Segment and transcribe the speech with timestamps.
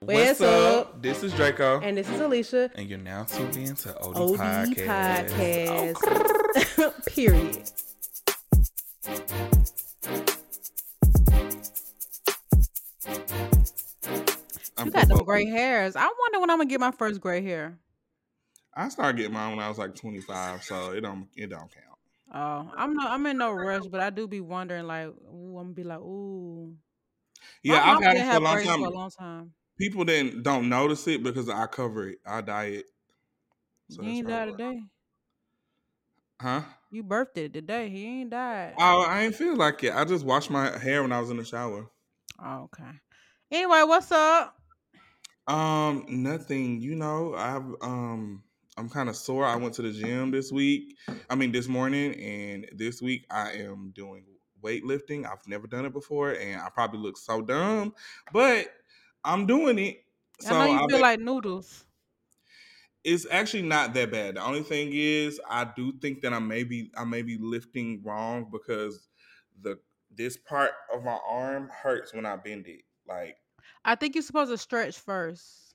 [0.00, 1.00] What's, up?
[1.00, 1.80] This is Draco.
[1.80, 2.70] And this is Alicia.
[2.74, 5.96] And you're now tuned in to OD, OD Podcast.
[5.96, 7.06] Podcast.
[7.06, 7.72] Period.
[14.76, 15.96] I'm You got them gray hairs.
[15.96, 17.78] I wonder when I'm gonna get my first gray hair.
[18.74, 21.98] I started getting mine when I was like 25, so it don't it don't count.
[22.34, 25.64] Oh, I'm no, I'm in no rush, but I do be wondering, like, ooh, I'm
[25.64, 26.74] gonna be like, ooh.
[27.62, 28.80] Yeah, I've had it for a long time.
[28.80, 29.52] For a long time.
[29.78, 32.18] People didn't don't notice it because I cover it.
[32.26, 32.86] I dye it.
[33.90, 34.80] So he ain't died today.
[36.40, 36.62] Huh?
[36.90, 37.88] You birthed it today.
[37.88, 38.74] He ain't died.
[38.78, 39.94] Oh, I ain't feel like it.
[39.94, 41.88] I just washed my hair when I was in the shower.
[42.42, 42.90] Oh, okay.
[43.50, 44.56] Anyway, what's up?
[45.46, 46.80] Um, nothing.
[46.80, 48.42] You know, I've um,
[48.76, 49.44] I'm kind of sore.
[49.44, 50.96] I went to the gym this week.
[51.30, 54.24] I mean, this morning, and this week I am doing
[54.62, 55.24] weightlifting.
[55.24, 57.94] I've never done it before, and I probably look so dumb,
[58.32, 58.66] but
[59.26, 60.04] I'm doing it.
[60.40, 61.84] So I know you I've feel like noodles.
[63.04, 64.36] it's actually not that bad.
[64.36, 68.02] The only thing is, I do think that I may be I may be lifting
[68.02, 69.08] wrong because
[69.60, 69.78] the
[70.10, 72.82] this part of my arm hurts when I bend it.
[73.06, 73.36] Like,
[73.86, 75.74] I think you're supposed to stretch first.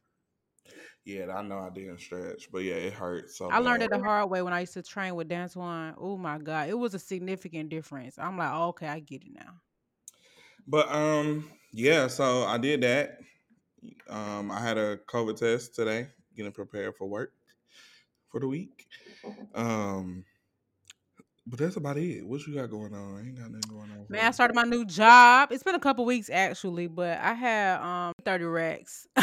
[1.05, 3.37] yeah, I know I didn't stretch, but yeah, it hurts.
[3.37, 5.93] So I learned it the hard way when I used to train with Dance One.
[5.97, 8.17] Oh my god, it was a significant difference.
[8.17, 9.61] I'm like, oh, okay, I get it now.
[10.67, 13.19] But um, yeah, so I did that.
[14.09, 17.33] Um, I had a COVID test today, getting prepared for work
[18.29, 18.87] for the week.
[19.53, 20.25] Um,
[21.45, 22.25] but that's about it.
[22.25, 23.19] What you got going on?
[23.19, 24.05] Ain't got nothing going on.
[24.09, 25.51] Man, I started my new job.
[25.51, 29.07] It's been a couple weeks actually, but I had um 30 racks.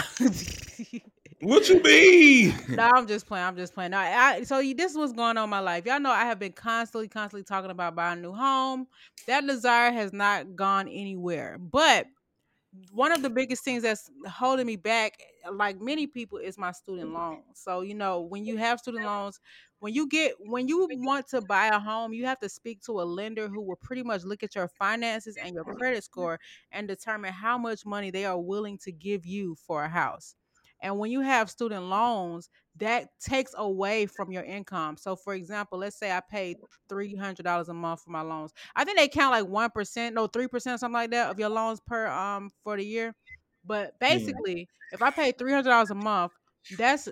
[1.41, 2.53] What you be?
[2.69, 3.47] no, I'm just playing.
[3.47, 3.93] I'm just playing.
[3.93, 5.87] No, I, so you- this is what's going on in my life.
[5.87, 8.89] Y'all know I have been constantly, constantly talking about buying a new home.
[9.29, 11.57] That desire has not gone anywhere.
[11.61, 12.09] But
[12.93, 16.73] one of the biggest things that's holding me back, eh, like many people, is my
[16.73, 17.17] student mm-hmm.
[17.17, 17.45] loans.
[17.55, 19.41] So you know, when you have student loans,
[19.81, 23.01] when you get when you want to buy a home, you have to speak to
[23.01, 26.39] a lender who will pretty much look at your finances and your credit score
[26.73, 30.35] and determine how much money they are willing to give you for a house.
[30.81, 34.97] And when you have student loans, that takes away from your income.
[34.97, 36.59] So, for example, let's say I paid
[36.89, 38.53] three hundred dollars a month for my loans.
[38.77, 41.49] I think they count like one percent, no three percent, something like that, of your
[41.51, 43.15] loans per um for the year.
[43.65, 46.33] But basically, if I pay three hundred dollars a month,
[46.71, 47.09] that's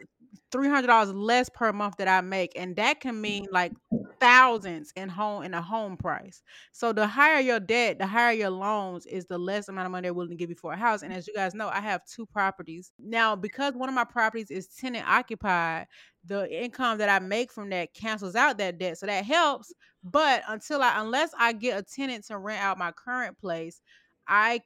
[0.52, 3.72] three hundred dollars less per month that I make, and that can mean like
[4.20, 6.42] thousands in home in a home price.
[6.72, 10.06] So the higher your debt, the higher your loans is the less amount of money
[10.06, 11.02] they're willing to give you for a house.
[11.02, 12.92] And as you guys know, I have two properties.
[12.98, 15.86] Now, because one of my properties is tenant occupied,
[16.24, 18.98] the income that I make from that cancels out that debt.
[18.98, 19.72] So that helps.
[20.04, 23.80] But until I unless I get a tenant to rent out my current place,
[24.28, 24.60] I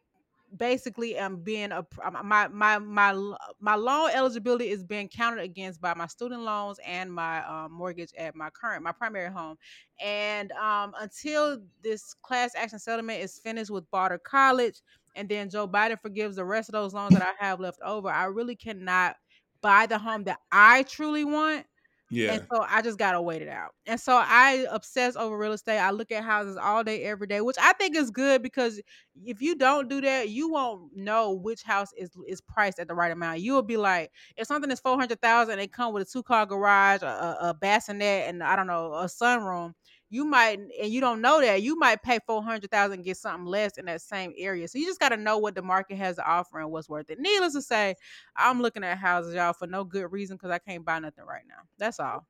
[0.56, 1.84] basically am being a
[2.22, 7.12] my my my my loan eligibility is being counted against by my student loans and
[7.12, 9.56] my um, mortgage at my current my primary home.
[10.02, 14.80] And um, until this class action settlement is finished with Barter College
[15.16, 18.08] and then Joe Biden forgives the rest of those loans that I have left over
[18.08, 19.16] I really cannot
[19.62, 21.66] buy the home that I truly want
[22.10, 22.40] Yeah.
[22.40, 23.74] and so I just gotta wait it out.
[23.86, 25.78] And so I obsess over real estate.
[25.78, 28.80] I look at houses all day, every day, which I think is good because
[29.24, 32.94] if you don't do that, you won't know which house is is priced at the
[32.94, 33.40] right amount.
[33.40, 36.22] You will be like, if something is four hundred thousand, they come with a two
[36.22, 39.72] car garage, a, a bassinet, and I don't know, a sunroom.
[40.10, 43.16] You might, and you don't know that you might pay four hundred thousand and get
[43.16, 44.66] something less in that same area.
[44.68, 47.10] So you just got to know what the market has to offer and what's worth
[47.10, 47.20] it.
[47.20, 47.94] Needless to say,
[48.36, 51.44] I'm looking at houses, y'all, for no good reason because I can't buy nothing right
[51.48, 51.62] now.
[51.78, 52.26] That's all.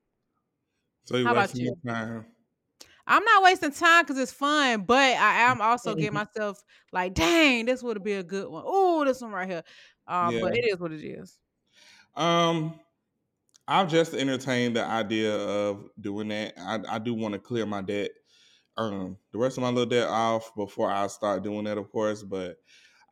[1.04, 1.76] So you How about wasting you?
[1.86, 2.26] time.
[3.06, 7.66] I'm not wasting time because it's fun, but I am also getting myself like, dang,
[7.66, 8.62] this would be a good one.
[8.64, 9.64] Oh, this one right here.
[10.06, 11.38] Um, but it is what it is.
[12.16, 12.80] Um,
[13.70, 16.54] I've just entertained the idea of doing that.
[16.58, 18.10] I, I do want to clear my debt,
[18.76, 22.24] um, the rest of my little debt off before I start doing that, of course.
[22.24, 22.56] But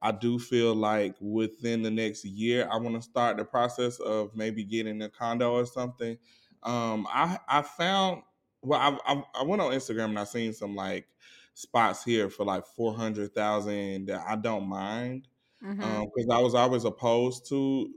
[0.02, 4.34] I do feel like within the next year, I want to start the process of
[4.34, 6.18] maybe getting a condo or something.
[6.64, 8.22] Um, I I found
[8.62, 11.06] well, I I, I went on Instagram and I seen some like
[11.54, 15.28] spots here for like four hundred thousand that I don't mind
[15.60, 17.92] because I was always opposed to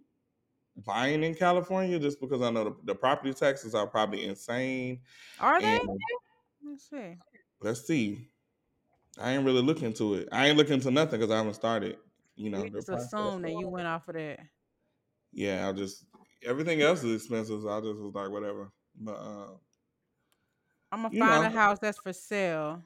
[0.78, 5.02] buying in California just because I know the, the property taxes are probably insane.
[5.40, 5.80] Are they?
[5.80, 6.00] And
[6.64, 7.18] Let's see.
[7.62, 8.30] let's see,
[9.20, 10.30] I ain't really looking to it.
[10.32, 11.98] I ain't looking to nothing because I haven't started.
[12.36, 14.40] You know, just assume that you went off of that.
[15.34, 16.06] Yeah, I just
[16.44, 17.62] everything else is expensive.
[17.62, 18.72] So I just was like, whatever.
[18.96, 19.48] But uh,
[20.92, 21.48] I'm gonna find know.
[21.48, 22.82] a house that's for sale,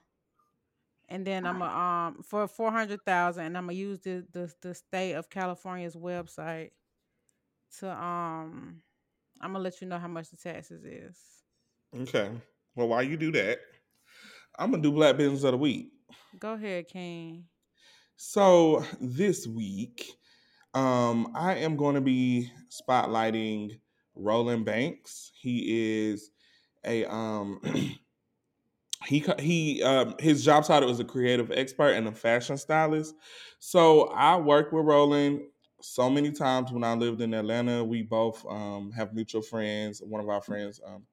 [1.10, 4.54] and then I'm gonna um for four hundred thousand, and I'm gonna use the, the
[4.62, 6.72] the state of California's website.
[7.80, 8.82] To um
[9.42, 11.18] I'm gonna let you know how much the taxes is.
[12.02, 12.30] Okay.
[12.76, 13.60] Well, while you do that,
[14.58, 15.92] I'm gonna do Black Business of the Week.
[16.40, 17.46] Go ahead, King.
[18.18, 20.10] So this week,
[20.74, 23.80] um, I am going to be spotlighting
[24.16, 25.32] Roland Banks.
[25.40, 26.32] He is
[26.86, 27.62] a um
[29.06, 33.16] he he um his job title is a creative expert and a fashion stylist.
[33.60, 35.42] So I worked with Roland
[35.86, 37.84] so many times when I lived in Atlanta.
[37.84, 40.02] We both um have mutual friends.
[40.02, 41.04] One of our friends, um,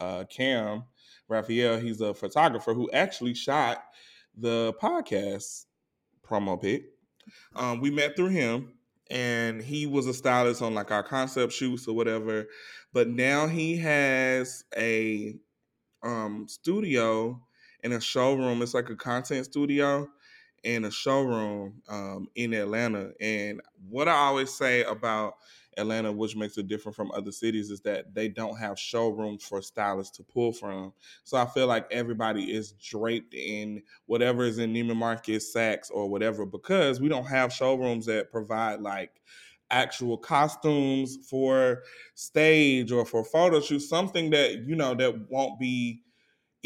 [0.00, 0.84] uh, Cam
[1.28, 3.84] Raphael, he's a photographer who actually shot
[4.36, 5.66] the podcast
[6.26, 6.84] promo pic.
[7.54, 8.74] Um, we met through him,
[9.10, 12.46] and he was a stylist on like our concept shoots or whatever.
[12.92, 15.36] But now he has a
[16.02, 17.40] um, studio
[17.82, 18.62] and a showroom.
[18.62, 20.08] It's like a content studio
[20.66, 23.12] and a showroom um, in Atlanta.
[23.20, 25.36] And what I always say about
[25.78, 29.62] Atlanta, which makes it different from other cities, is that they don't have showrooms for
[29.62, 30.92] stylists to pull from.
[31.22, 36.10] So I feel like everybody is draped in whatever is in Neiman Marcus, Saks, or
[36.10, 39.22] whatever, because we don't have showrooms that provide like
[39.70, 41.82] actual costumes for
[42.14, 46.02] stage or for photo shoots, something that you know that won't be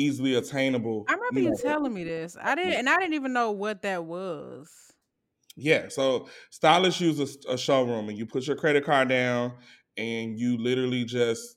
[0.00, 1.04] easily attainable.
[1.08, 2.36] I remember you, know, telling me this.
[2.40, 4.70] I didn't, and I didn't even know what that was.
[5.56, 9.52] Yeah, so stylists use a, a showroom, and you put your credit card down,
[9.96, 11.56] and you literally just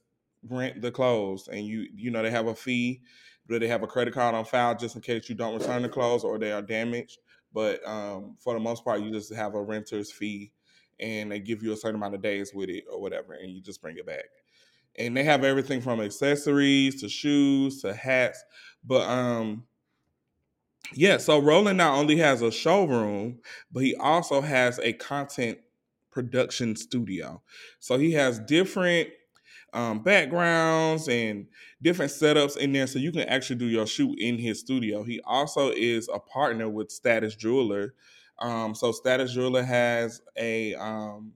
[0.50, 3.02] rent the clothes, and you you know they have a fee,
[3.48, 5.90] but they have a credit card on file just in case you don't return the
[5.90, 7.20] clothes or they are damaged.
[7.54, 10.52] But um, for the most part, you just have a renter's fee,
[11.00, 13.62] and they give you a certain amount of days with it or whatever, and you
[13.62, 14.26] just bring it back.
[14.98, 18.44] And they have everything from accessories to shoes to hats,
[18.84, 19.66] but um
[20.94, 23.40] yeah, so Roland not only has a showroom,
[23.72, 25.60] but he also has a content
[26.12, 27.42] production studio.
[27.80, 29.10] So he has different
[29.74, 31.48] um, backgrounds and
[31.82, 35.04] different setups in there, so you can actually do your shoot in his studio.
[35.04, 37.96] He also is a partner with Status Jeweler.
[38.40, 41.34] Um, so Status Jeweler has a um,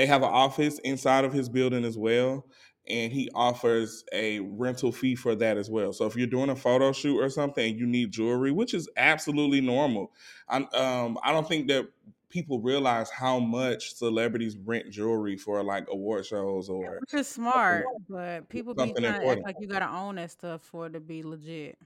[0.00, 2.46] they have an office inside of his building as well
[2.88, 5.92] and he offers a rental fee for that as well.
[5.92, 8.88] So if you're doing a photo shoot or something and you need jewelry, which is
[8.96, 10.10] absolutely normal,
[10.48, 11.86] I, um, I don't think that
[12.30, 17.84] people realize how much celebrities rent jewelry for like award shows or which is smart,
[18.08, 21.00] but people be trying to act like you gotta own that stuff for it to
[21.00, 21.78] be legit.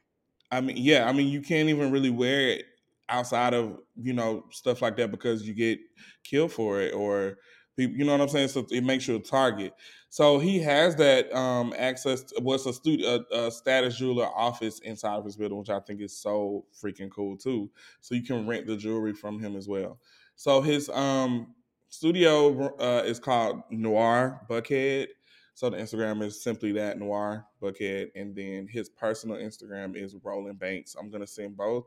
[0.52, 2.66] I mean, yeah, I mean you can't even really wear it
[3.08, 5.80] outside of you know stuff like that because you get
[6.22, 7.38] killed for it or
[7.76, 8.48] you know what I'm saying.
[8.48, 9.74] So it makes you a target.
[10.08, 12.22] So he has that um, access.
[12.24, 15.80] To, what's a studio, a, a, status jeweler office inside of his building, which I
[15.80, 17.70] think is so freaking cool too.
[18.00, 19.98] So you can rent the jewelry from him as well.
[20.36, 21.54] So his um,
[21.88, 25.08] studio uh, is called Noir Buckhead.
[25.54, 30.58] So the Instagram is simply that Noir Buckhead, and then his personal Instagram is Roland
[30.58, 30.96] Banks.
[30.98, 31.86] I'm gonna send both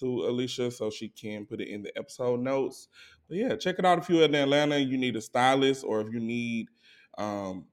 [0.00, 2.88] to Alicia so she can put it in the episode notes.
[3.28, 4.78] But yeah, check it out if you're in Atlanta.
[4.78, 6.68] You need a stylist, or if you need
[7.18, 7.66] um,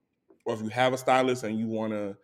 [0.45, 2.15] or if you have a stylist and you want to,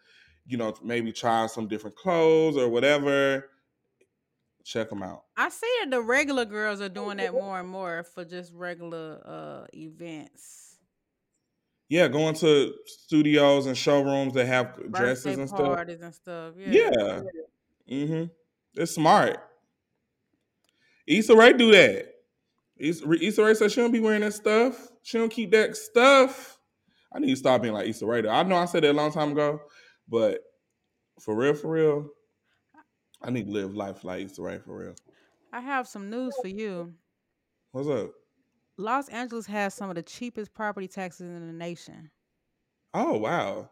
[0.45, 3.49] you know, maybe try some different clothes or whatever,
[4.63, 5.23] check them out.
[5.35, 9.21] I see that the regular girls are doing that more and more for just regular
[9.25, 10.77] uh events.
[11.89, 15.79] Yeah, going to studios and showrooms that have Birthday dresses and stuff.
[15.87, 16.53] and stuff.
[16.57, 16.91] Yeah.
[16.91, 17.21] Yeah.
[17.89, 18.23] Mm-hmm.
[18.75, 19.39] It's smart.
[21.07, 22.05] Issa Rae do that.
[22.77, 24.89] Issa, Issa Rae said she don't be wearing that stuff.
[25.01, 26.59] She don't keep that stuff.
[27.13, 28.27] I need to stop being like Issa Rae.
[28.27, 29.61] I know I said that a long time ago,
[30.07, 30.41] but
[31.19, 32.09] for real, for real,
[33.21, 34.95] I need to live life like Issa Rae for real.
[35.53, 36.93] I have some news for you.
[37.71, 38.11] What's up?
[38.77, 42.11] Los Angeles has some of the cheapest property taxes in the nation.
[42.93, 43.69] Oh wow.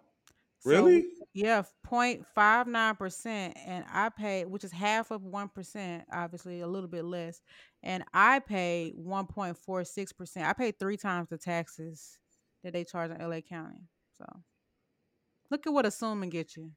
[0.66, 1.02] Really?
[1.02, 3.54] So, yeah, 0.59%.
[3.66, 7.42] And I pay, which is half of 1%, obviously a little bit less.
[7.84, 10.44] And I pay 1.46%.
[10.44, 12.18] I pay three times the taxes
[12.64, 13.82] that they charge in LA County.
[14.18, 14.26] So
[15.52, 16.72] look at what assuming get you.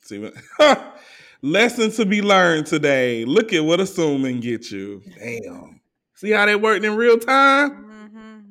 [0.00, 0.34] See what
[1.42, 3.24] lesson to be learned today.
[3.24, 5.02] Look at what assuming get you.
[5.18, 5.80] Damn.
[6.14, 7.93] See how they working in real time?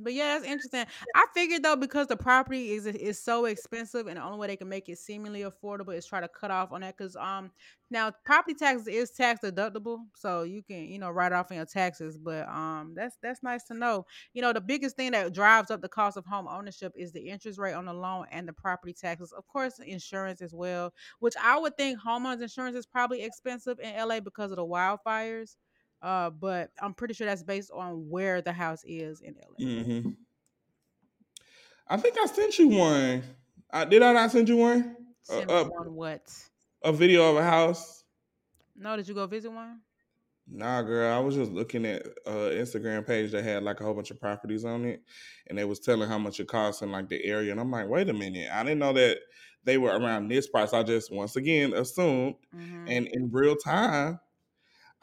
[0.04, 0.86] But yeah, that's interesting.
[1.16, 4.56] I figured though because the property is is so expensive, and the only way they
[4.58, 6.98] can make it seemingly affordable is try to cut off on that.
[6.98, 7.52] Because um,
[7.90, 11.66] now property taxes is tax deductible, so you can you know write off on your
[11.66, 12.18] taxes.
[12.18, 14.06] But um, that's that's nice to know.
[14.34, 17.30] You know, the biggest thing that drives up the cost of home ownership is the
[17.30, 19.32] interest rate on the loan and the property taxes.
[19.32, 23.96] Of course, insurance as well, which I would think homeowners insurance is probably expensive in
[23.96, 25.56] LA because of the wildfires.
[26.04, 29.66] Uh, but I'm pretty sure that's based on where the house is in LA.
[29.66, 30.10] Mm-hmm.
[31.88, 33.24] I think I sent you one.
[33.72, 34.98] I, did I not send you one?
[35.24, 36.34] Send Uh, one what?
[36.84, 38.04] a video of a house.
[38.76, 39.80] No, did you go visit one?
[40.46, 41.14] Nah, girl.
[41.14, 44.20] I was just looking at uh Instagram page that had like a whole bunch of
[44.20, 45.02] properties on it,
[45.48, 47.88] and they was telling how much it costs in like the area, and I'm like,
[47.88, 49.20] wait a minute, I didn't know that
[49.64, 50.74] they were around this price.
[50.74, 52.90] I just once again assumed, Mhm.
[52.90, 54.20] and in real time,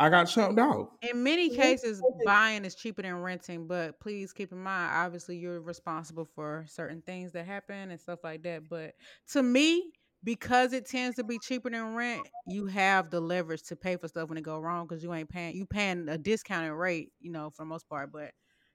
[0.00, 0.88] I got chumped off.
[1.02, 5.61] In many cases, buying is cheaper than renting, but please keep in mind, obviously, you're
[5.61, 8.69] responsible for certain things that happen and stuff like that.
[8.69, 8.95] But
[9.33, 9.92] to me,
[10.25, 14.09] because it tends to be cheaper than rent, you have the leverage to pay for
[14.09, 17.30] stuff when it go wrong because you ain't paying you paying a discounted rate, you
[17.30, 18.11] know, for the most part.
[18.11, 18.33] But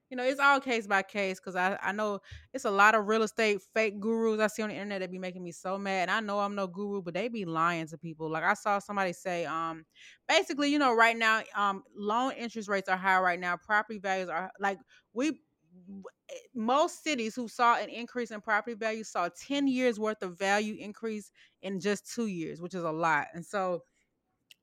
[0.09, 2.19] you know, it's all case by case because I, I know
[2.53, 5.19] it's a lot of real estate fake gurus I see on the internet that be
[5.19, 6.09] making me so mad.
[6.09, 8.29] And I know I'm no guru, but they be lying to people.
[8.29, 9.85] Like I saw somebody say, um,
[10.27, 13.57] basically, you know, right now, um, loan interest rates are high right now.
[13.57, 14.79] Property values are like
[15.13, 15.39] we
[16.53, 20.75] most cities who saw an increase in property value saw 10 years worth of value
[20.79, 21.31] increase
[21.62, 23.27] in just two years, which is a lot.
[23.33, 23.81] And so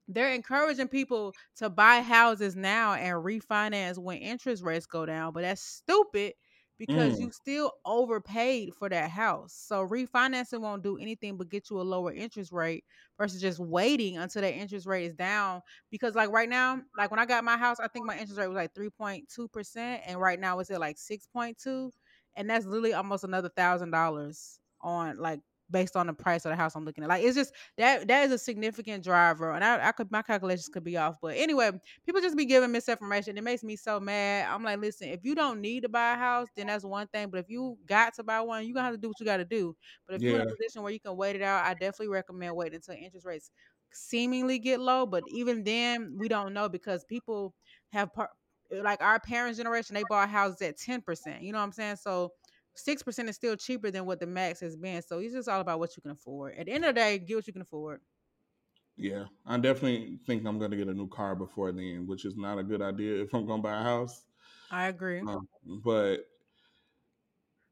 [0.08, 5.42] they're encouraging people to buy houses now and refinance when interest rates go down, but
[5.42, 6.34] that's stupid
[6.78, 7.20] because Mm.
[7.20, 9.52] you still overpaid for that house.
[9.54, 12.84] So refinancing won't do anything but get you a lower interest rate
[13.18, 15.60] versus just waiting until that interest rate is down.
[15.90, 18.48] Because like right now, like when I got my house, I think my interest rate
[18.48, 21.92] was like 3.2%, and right now it's at like 6.2.
[22.34, 25.40] And that's literally almost another thousand dollars on like
[25.72, 27.10] based on the price of the house I'm looking at.
[27.10, 30.68] Like it's just that that is a significant driver, and I, I could my calculations
[30.68, 31.72] could be off, but anyway,
[32.06, 33.36] people just be giving misinformation.
[33.38, 34.48] It makes me so mad.
[34.48, 37.30] I'm like, listen, if you don't need to buy a house, then that's one thing.
[37.30, 39.38] But if you got to buy one, you're gonna have to do what you got
[39.38, 39.76] to do.
[40.06, 42.54] But if you're in a position where you can wait it out, I definitely recommend
[42.54, 43.50] waiting until interest rates
[43.90, 45.06] seemingly get low.
[45.06, 47.54] But even then, we don't know because people
[47.90, 48.30] have par-
[48.70, 51.42] like our parents' generation, they bought houses at ten percent.
[51.42, 51.96] You know what I'm saying?
[51.96, 52.32] So
[52.74, 55.02] six percent is still cheaper than what the max has been.
[55.02, 56.56] So it's just all about what you can afford.
[56.58, 58.00] At the end of the day, get what you can afford.
[58.96, 59.24] yeah.
[59.46, 62.62] I definitely think I'm gonna get a new car before then, which is not a
[62.62, 64.24] good idea if I'm gonna buy a house.
[64.70, 65.20] I agree.
[65.20, 65.48] Um,
[65.84, 66.26] but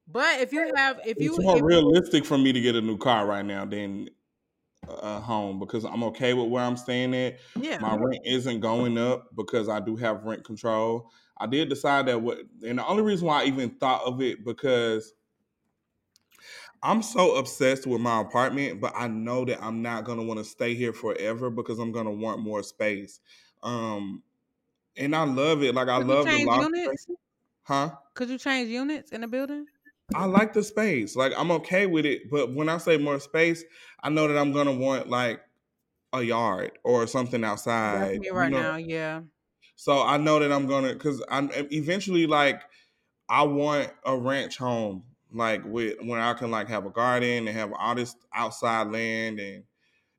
[0.06, 2.80] But if you have, if you, it's more if, realistic for me to get a
[2.80, 4.08] new car right now than
[4.88, 7.38] a home because I'm okay with where I'm staying at.
[7.56, 11.10] yeah, My rent isn't going up because I do have rent control.
[11.38, 14.44] I did decide that what, and the only reason why I even thought of it
[14.44, 15.14] because
[16.82, 20.44] I'm so obsessed with my apartment, but I know that I'm not gonna want to
[20.44, 23.20] stay here forever because I'm gonna want more space.
[23.62, 24.22] Um,
[24.96, 25.74] and I love it.
[25.74, 27.06] Like I could love the loft units?
[27.62, 27.90] Huh?
[28.14, 29.66] Could you change units in the building?
[30.14, 31.16] I like the space.
[31.16, 33.64] Like I'm okay with it, but when I say more space,
[34.02, 35.40] I know that I'm gonna want like
[36.12, 38.18] a yard or something outside.
[38.18, 38.76] me You right know, now.
[38.76, 39.22] Yeah,
[39.76, 42.60] so I know that I'm gonna because I'm eventually like
[43.28, 47.56] I want a ranch home, like with where I can like have a garden and
[47.56, 49.64] have all this outside land and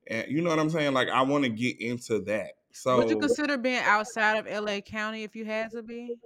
[0.07, 0.93] and you know what I'm saying.
[0.93, 2.53] Like I want to get into that.
[2.71, 6.17] So would you consider being outside of LA County if you had to be?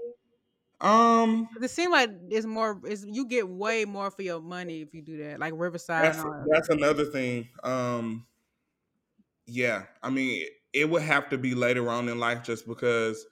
[0.82, 2.82] Um, It seems like it's more.
[2.86, 6.26] Is you get way more for your money if you do that, like Riverside that's
[6.52, 7.50] that's another thing.
[7.64, 8.28] Um,
[9.46, 13.26] yeah, I mean it would have to be later on in life just because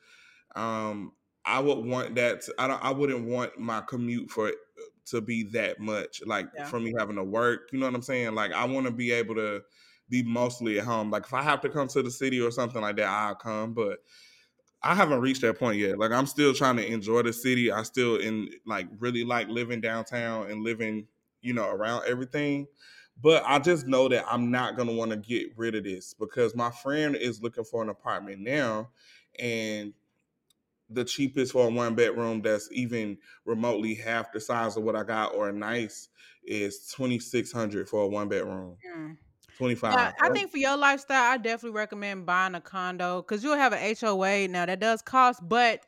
[0.56, 1.14] um
[1.46, 4.56] I would want that to, I don't I wouldn't want my commute for it
[5.08, 6.68] to be that much like Yeah.
[6.68, 8.36] for me having to work, you know what I'm saying?
[8.36, 9.64] Like I want to be able to
[10.10, 11.12] be mostly at home.
[11.12, 13.74] Like if I have to come to the city or something like that, I'll come,
[13.74, 14.00] but
[14.84, 15.98] I haven't reached that point yet.
[15.98, 17.72] Like I'm still trying to enjoy the city.
[17.72, 21.08] I still in like really like living downtown and living,
[21.42, 22.68] you know, around everything.
[23.22, 26.56] But I just know that I'm not gonna want to get rid of this because
[26.56, 28.90] my friend is looking for an apartment now,
[29.40, 29.94] and
[30.90, 35.04] the cheapest for a one bedroom that's even remotely half the size of what I
[35.04, 36.10] got or nice
[36.44, 38.78] is twenty six hundred for a one bedroom.
[38.96, 39.18] Mm.
[39.58, 39.94] Twenty five.
[39.94, 43.74] Yeah, I think for your lifestyle, I definitely recommend buying a condo because you'll have
[43.74, 44.48] an HOA.
[44.48, 45.86] Now that does cost, but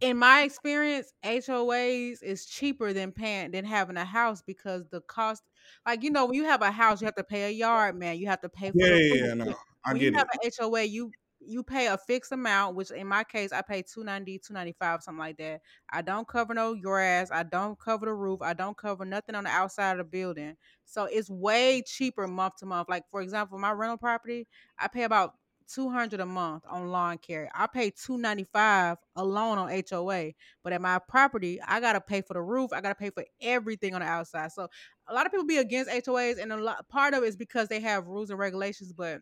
[0.00, 5.42] in my experience, HOAs is cheaper than paying than having a house because the cost,
[5.86, 8.18] like you know, when you have a house, you have to pay a yard man,
[8.18, 9.54] you have to pay for yeah, the yeah, no,
[9.84, 11.12] I When you get have an HOA, you
[11.46, 15.36] you pay a fixed amount, which in my case, I pay 290 295 something like
[15.38, 15.60] that.
[15.90, 19.44] I don't cover no grass, I don't cover the roof, I don't cover nothing on
[19.44, 20.56] the outside of the building.
[20.84, 22.88] So it's way cheaper month to month.
[22.88, 24.46] Like for example, my rental property,
[24.78, 25.34] I pay about
[25.68, 27.50] 200 a month on lawn care.
[27.54, 30.34] I pay 295 alone on HOA.
[30.62, 32.72] But at my property, I gotta pay for the roof.
[32.72, 34.52] I gotta pay for everything on the outside.
[34.52, 34.68] So
[35.08, 37.68] a lot of people be against HOAs, and a lot part of it is because
[37.68, 38.92] they have rules and regulations.
[38.92, 39.20] But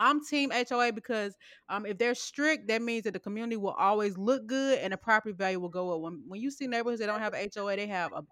[0.00, 1.36] I'm team HOA because
[1.68, 4.98] um, if they're strict, that means that the community will always look good and the
[4.98, 6.02] property value will go up.
[6.02, 8.22] When when you see neighborhoods that don't have HOA, they have a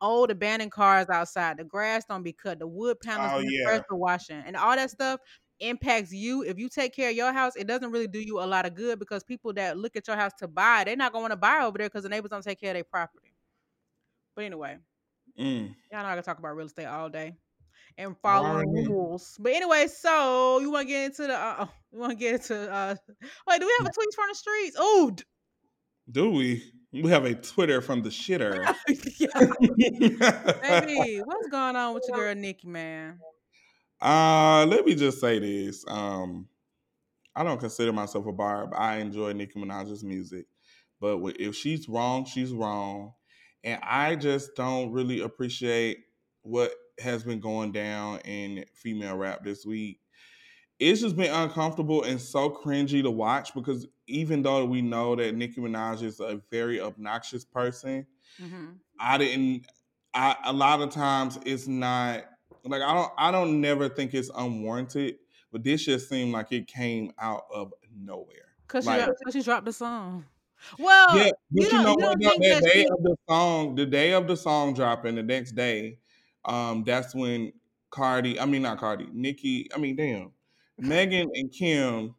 [0.00, 1.58] old abandoned cars outside.
[1.58, 2.58] The grass don't be cut.
[2.60, 3.64] The wood panels Oh, yeah.
[3.64, 5.20] pressure washing, and all that stuff
[5.60, 6.42] impacts you.
[6.44, 8.74] If you take care of your house, it doesn't really do you a lot of
[8.74, 11.36] good because people that look at your house to buy, they're not going to wanna
[11.36, 13.34] buy over there because the neighbors don't take care of their property.
[14.36, 14.78] But anyway,
[15.38, 15.74] Mm.
[15.90, 17.34] y'all know I can talk about real estate all day
[17.98, 18.88] and following Alright.
[18.88, 19.36] rules.
[19.38, 21.38] But anyway, so you want to get into the?
[21.38, 22.72] Uh, you want to get into?
[22.72, 22.94] Uh,
[23.46, 24.76] wait, do we have a tweet from the streets?
[24.78, 25.24] Oh, d-
[26.10, 26.62] Do we?
[26.92, 28.72] We have a Twitter from the shitter.
[30.86, 33.18] baby, what's going on with your girl Nicki, man?
[34.00, 35.84] Uh, let me just say this.
[35.88, 36.46] Um,
[37.34, 38.70] I don't consider myself a barb.
[38.76, 40.46] I enjoy Nicki Minaj's music,
[41.00, 43.12] but if she's wrong, she's wrong,
[43.64, 45.98] and I just don't really appreciate
[46.42, 50.00] what has been going down in female rap this week.
[50.80, 55.34] It's just been uncomfortable and so cringy to watch because even though we know that
[55.34, 58.06] Nicki Minaj is a very obnoxious person,
[58.40, 58.66] hmm
[58.98, 59.66] I didn't.
[60.14, 62.24] I a lot of times it's not
[62.64, 63.12] like I don't.
[63.18, 65.16] I don't never think it's unwarranted,
[65.52, 68.54] but this just seemed like it came out of nowhere.
[68.68, 70.24] Cause Like- she, she dropped the song.
[70.78, 72.20] Well, yeah, you but you, don't- know you what?
[72.20, 72.48] don't though?
[72.48, 75.52] That that day she- of the song, the day of the song dropping, the next
[75.52, 75.98] day,
[76.44, 77.52] um, that's when
[77.90, 78.38] Cardi.
[78.38, 79.08] I mean, not Cardi.
[79.12, 79.68] Nicki.
[79.74, 80.32] I mean, damn,
[80.78, 82.14] Megan and Kim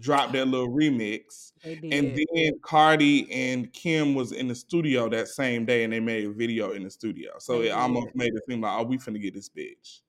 [0.00, 1.52] dropped their little remix.
[1.62, 1.84] did.
[1.84, 6.24] And then Cardi and Kim was in the studio that same day, and they made
[6.24, 7.32] a video in the studio.
[7.38, 10.00] So They it almost made it seem like, oh, we finna get this bitch.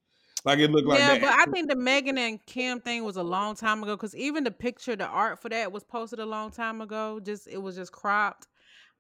[0.44, 1.22] Like it looked like yeah, that.
[1.22, 4.44] but I think the Megan and Kim thing was a long time ago because even
[4.44, 7.20] the picture, the art for that was posted a long time ago.
[7.20, 8.48] Just it was just cropped.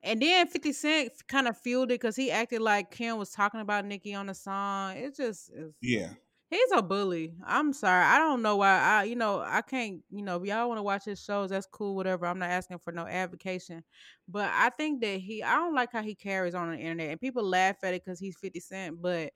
[0.03, 3.59] And then 50 Cent kind of fueled it because he acted like Kim was talking
[3.59, 4.97] about Nicki on the song.
[4.97, 6.09] It just is yeah,
[6.49, 7.33] he's a bully.
[7.45, 8.03] I'm sorry.
[8.05, 10.83] I don't know why I you know, I can't, you know, if y'all want to
[10.83, 12.25] watch his shows, that's cool, whatever.
[12.25, 13.83] I'm not asking for no advocation.
[14.27, 17.09] But I think that he I don't like how he carries on the internet.
[17.09, 19.33] And people laugh at it because he's 50 Cent, but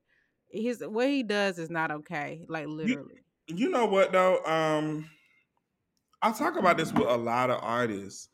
[0.49, 2.45] his what he does is not okay.
[2.49, 3.21] Like literally.
[3.47, 4.43] you know what though?
[4.45, 5.09] Um,
[6.21, 8.29] I talk about this with a lot of artists.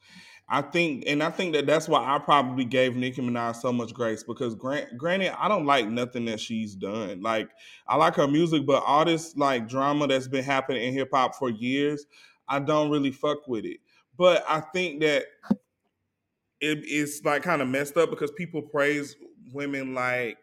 [0.53, 3.93] I think, and I think that that's why I probably gave Nicki Minaj so much
[3.93, 7.21] grace because, grant, granted, I don't like nothing that she's done.
[7.21, 7.49] Like,
[7.87, 11.35] I like her music, but all this like drama that's been happening in hip hop
[11.35, 12.05] for years,
[12.49, 13.77] I don't really fuck with it.
[14.17, 15.23] But I think that
[16.59, 19.15] it, it's like kind of messed up because people praise
[19.53, 20.37] women like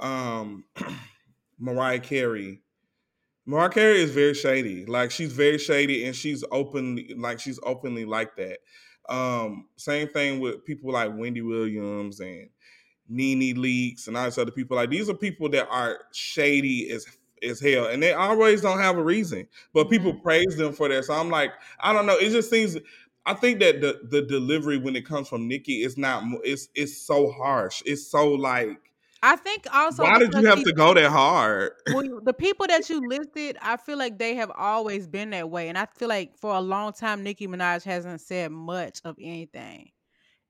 [0.00, 0.64] um
[1.58, 2.62] Mariah Carey.
[3.48, 4.84] Mariah Carey is very shady.
[4.84, 8.58] Like she's very shady and she's openly like she's openly like that.
[9.08, 12.50] Um, same thing with people like Wendy Williams and
[13.08, 14.76] Nene Leakes and all these other people.
[14.76, 17.06] Like these are people that are shady as
[17.42, 21.06] as hell, and they always don't have a reason, but people praise them for that.
[21.06, 22.18] So I'm like, I don't know.
[22.18, 22.76] It just seems.
[23.24, 26.22] I think that the the delivery when it comes from Nicki is not.
[26.44, 27.82] It's it's so harsh.
[27.86, 28.87] It's so like.
[29.22, 31.72] I think also why did you have he- to go that hard?
[31.92, 35.68] well, the people that you listed, I feel like they have always been that way,
[35.68, 39.90] and I feel like for a long time, Nicki Minaj hasn't said much of anything.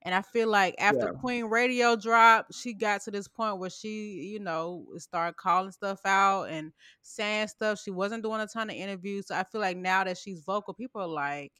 [0.03, 1.21] And I feel like after Yeah.
[1.21, 6.01] Queen Radio dropped, she got to this point where she, you know, started calling stuff
[6.05, 7.81] out and saying stuff.
[7.83, 9.27] She wasn't doing a ton of interviews.
[9.27, 11.53] So I feel like now that she's vocal, people are like,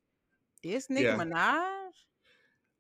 [0.63, 1.17] "This Nicki Yeah.
[1.17, 1.91] Minaj."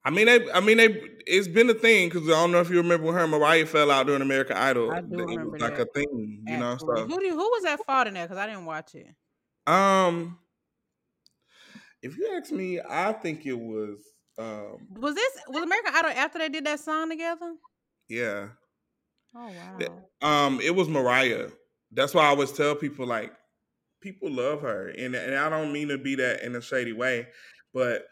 [0.08, 0.50] I mean, they.
[0.52, 0.88] I mean, they.
[1.26, 3.66] It's been a thing because I don't know if you remember when her and Mariah
[3.66, 4.90] fell out during American Idol.
[4.90, 5.88] I do it remember was like that.
[5.88, 6.76] a thing, you know.
[6.78, 8.24] So, who do you, who was at fault in that?
[8.28, 9.08] Because I didn't watch it.
[9.66, 10.38] um,
[12.02, 13.98] if you ask me, I think it was,
[14.38, 17.54] um, Was this was American Idol after they did that song together?
[18.08, 18.48] yeah,
[19.34, 20.08] Oh wow.
[20.22, 21.50] um, it was Mariah.
[21.92, 23.32] That's why I always tell people like,
[24.00, 27.26] people love her, and and I don't mean to be that in a shady way,
[27.74, 28.06] but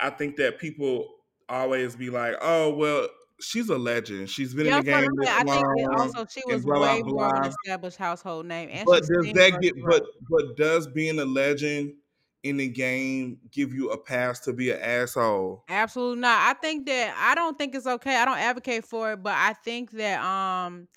[0.00, 1.08] I think that people
[1.48, 3.08] always be like, oh well,
[3.40, 4.30] she's a legend.
[4.30, 5.10] She's been Yeah, in the game.
[5.20, 5.28] this.
[5.28, 5.98] I think long.
[5.98, 9.32] also she was blah, blah, way more of an established household name, and But does
[9.34, 11.94] that get but but does being a legend
[12.42, 15.64] in the game give you a pass to be an asshole?
[15.68, 16.56] Absolutely not.
[16.56, 18.16] I think that I don't think it's okay.
[18.16, 20.88] I don't advocate for it, but I think that um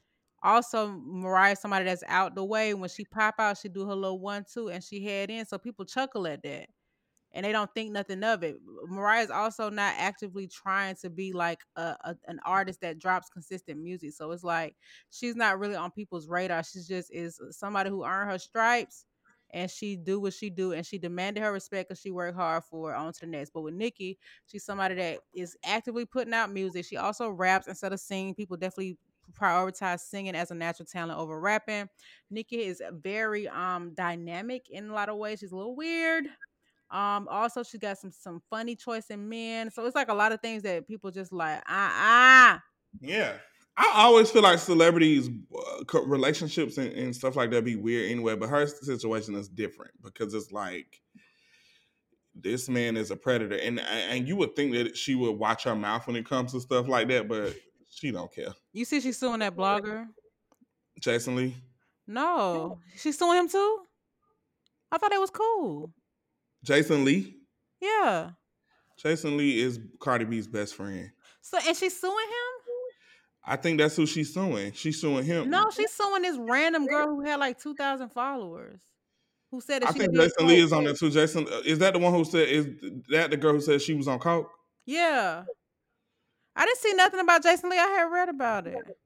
[0.44, 2.74] also Mariah somebody that's out the way.
[2.74, 5.58] When she pop out, she do her little one two and she head in, so
[5.58, 6.70] people chuckle at that.
[7.34, 8.58] And they don't think nothing of it.
[8.88, 13.80] Mariah's also not actively trying to be like a, a an artist that drops consistent
[13.80, 14.14] music.
[14.14, 14.76] So it's like
[15.12, 16.64] she's not really on people's radar.
[16.64, 19.06] She's just is somebody who earned her stripes
[19.52, 22.64] and she do what she do and she demanded her respect because she worked hard
[22.64, 23.52] for on to the next.
[23.52, 26.86] But with Nicki, she's somebody that is actively putting out music.
[26.86, 28.36] She also raps instead of singing.
[28.36, 28.98] People definitely
[29.34, 31.90] prioritize singing as a natural talent over rapping.
[32.30, 35.40] Nicki is very um dynamic in a lot of ways.
[35.40, 36.26] She's a little weird.
[36.90, 39.72] Um, also she got some some funny choice in men.
[39.72, 42.64] So it's like a lot of things that people just like, ah ah.
[43.02, 43.34] Yeah.
[43.80, 48.36] I always feel like celebrities uh, relationships and, and, stuff like that be weird anyway,
[48.36, 51.00] but her situation is different because it's like
[52.34, 55.76] this man is a predator, and and you would think that she would watch her
[55.76, 57.56] mouth when it comes to stuff like that, but
[57.90, 58.54] she don't care.
[58.74, 60.08] You see, she's suing that blogger,
[61.00, 61.56] Jason Lee.
[62.08, 63.80] No, she's suing him too.
[64.92, 65.92] I thought it was cool.
[66.64, 67.36] Jason Lee.
[67.80, 68.32] Yeah.
[68.98, 71.12] Jason Lee is Cardi B's best friend.
[71.42, 72.84] So, and she's suing him.
[73.50, 74.74] I think that's who she's suing.
[74.74, 75.50] She's suing him.
[75.50, 78.82] No, she's suing this random girl who had like two thousand followers.
[79.52, 80.02] Who said that she?
[80.02, 81.10] I think Jason Lee is on there too.
[81.10, 82.68] Jason uh, is that the one who said is
[83.10, 84.52] that the girl who said she was on coke?
[84.86, 85.44] Yeah.
[86.56, 87.78] I didn't see nothing about Jason Lee.
[87.80, 88.98] I had read about it.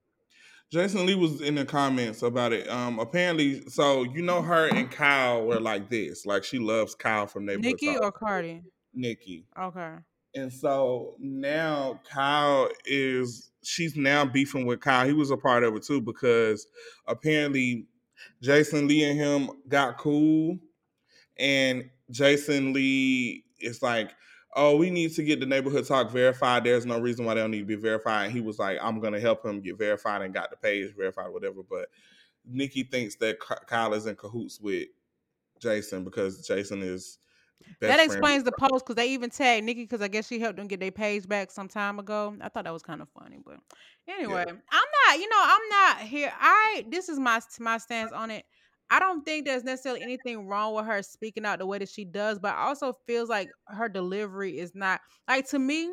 [0.72, 2.66] Jason Lee was in the comments about it.
[2.70, 6.24] Um, apparently, so you know her and Kyle were like this.
[6.24, 8.02] Like she loves Kyle from Neighborhood Nicki Talk.
[8.02, 8.62] or Cardi?
[8.94, 9.44] Nicki.
[9.60, 9.96] Okay.
[10.34, 15.06] And so now Kyle is she's now beefing with Kyle.
[15.06, 16.66] He was a part of it too because
[17.06, 17.86] apparently
[18.40, 20.58] Jason Lee and him got cool,
[21.38, 24.12] and Jason Lee is like,
[24.54, 26.64] "Oh, we need to get the neighborhood talk verified.
[26.64, 29.00] There's no reason why they don't need to be verified." And he was like, "I'm
[29.00, 31.88] gonna help him get verified and got the page verified, whatever." But
[32.44, 34.88] Nicki thinks that Kyle is in cahoots with
[35.60, 37.18] Jason because Jason is
[37.80, 40.66] that explains the post because they even tagged Nicki because I guess she helped them
[40.66, 42.36] get their page back some time ago.
[42.40, 43.58] I thought that was kind of funny, but
[44.08, 44.52] anyway, yeah.
[44.52, 45.18] I'm not.
[45.18, 46.32] You know, I'm not here.
[46.38, 48.44] I this is my my stance on it.
[48.92, 52.04] I don't think there's necessarily anything wrong with her speaking out the way that she
[52.04, 55.90] does, but I also feels like her delivery is not like to me.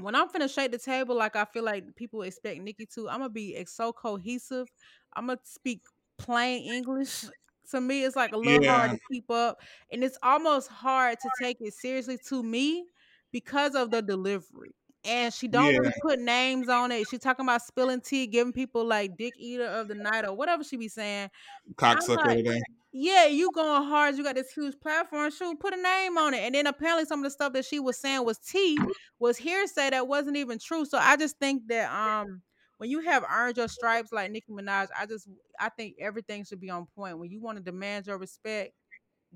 [0.00, 3.18] When I'm finna shake the table, like I feel like people expect Nicki to, I'm
[3.18, 4.66] gonna be so cohesive.
[5.14, 5.82] I'm gonna speak
[6.16, 7.26] plain English
[7.70, 8.76] to me it's like a little yeah.
[8.76, 9.60] hard to keep up
[9.92, 12.86] and it's almost hard to take it seriously to me
[13.30, 14.74] because of the delivery
[15.08, 15.78] and she don't yeah.
[15.78, 17.08] really put names on it.
[17.08, 20.62] She talking about spilling tea, giving people like dick eater of the night or whatever
[20.62, 21.30] she be saying.
[21.76, 24.16] Cocksucker like, Yeah, you going hard.
[24.16, 25.30] You got this huge platform.
[25.30, 26.40] Shoot, put a name on it.
[26.40, 28.78] And then apparently some of the stuff that she was saying was tea,
[29.18, 30.84] was hearsay that wasn't even true.
[30.84, 32.42] So I just think that um
[32.78, 36.60] when you have earned your stripes like Nicki Minaj, I just I think everything should
[36.60, 37.18] be on point.
[37.18, 38.72] When you want to demand your respect,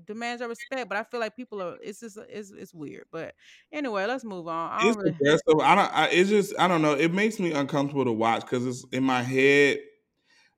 [0.05, 0.89] demand your respect.
[0.89, 3.05] But I feel like people are it's just it's it's weird.
[3.11, 3.35] But
[3.71, 4.71] anyway, let's move on.
[4.71, 5.63] I it's really...
[5.63, 5.93] I don't.
[5.93, 6.93] I, it's just I don't know.
[6.93, 9.79] It makes me uncomfortable to watch because it's in my head.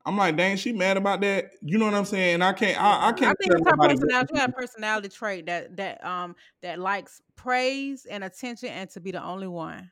[0.07, 1.51] I'm like, dang, she mad about that.
[1.61, 2.35] You know what I'm saying?
[2.35, 2.79] And I can't.
[2.79, 3.31] I, I can't.
[3.31, 4.33] I think it's her personality.
[4.35, 9.11] You have personality trait that that um that likes praise and attention and to be
[9.11, 9.89] the only one.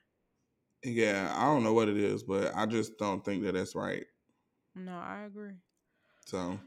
[0.84, 4.06] Yeah, I don't know what it is, but I just don't think that that's right.
[4.76, 5.54] No, I agree.
[6.26, 6.60] So,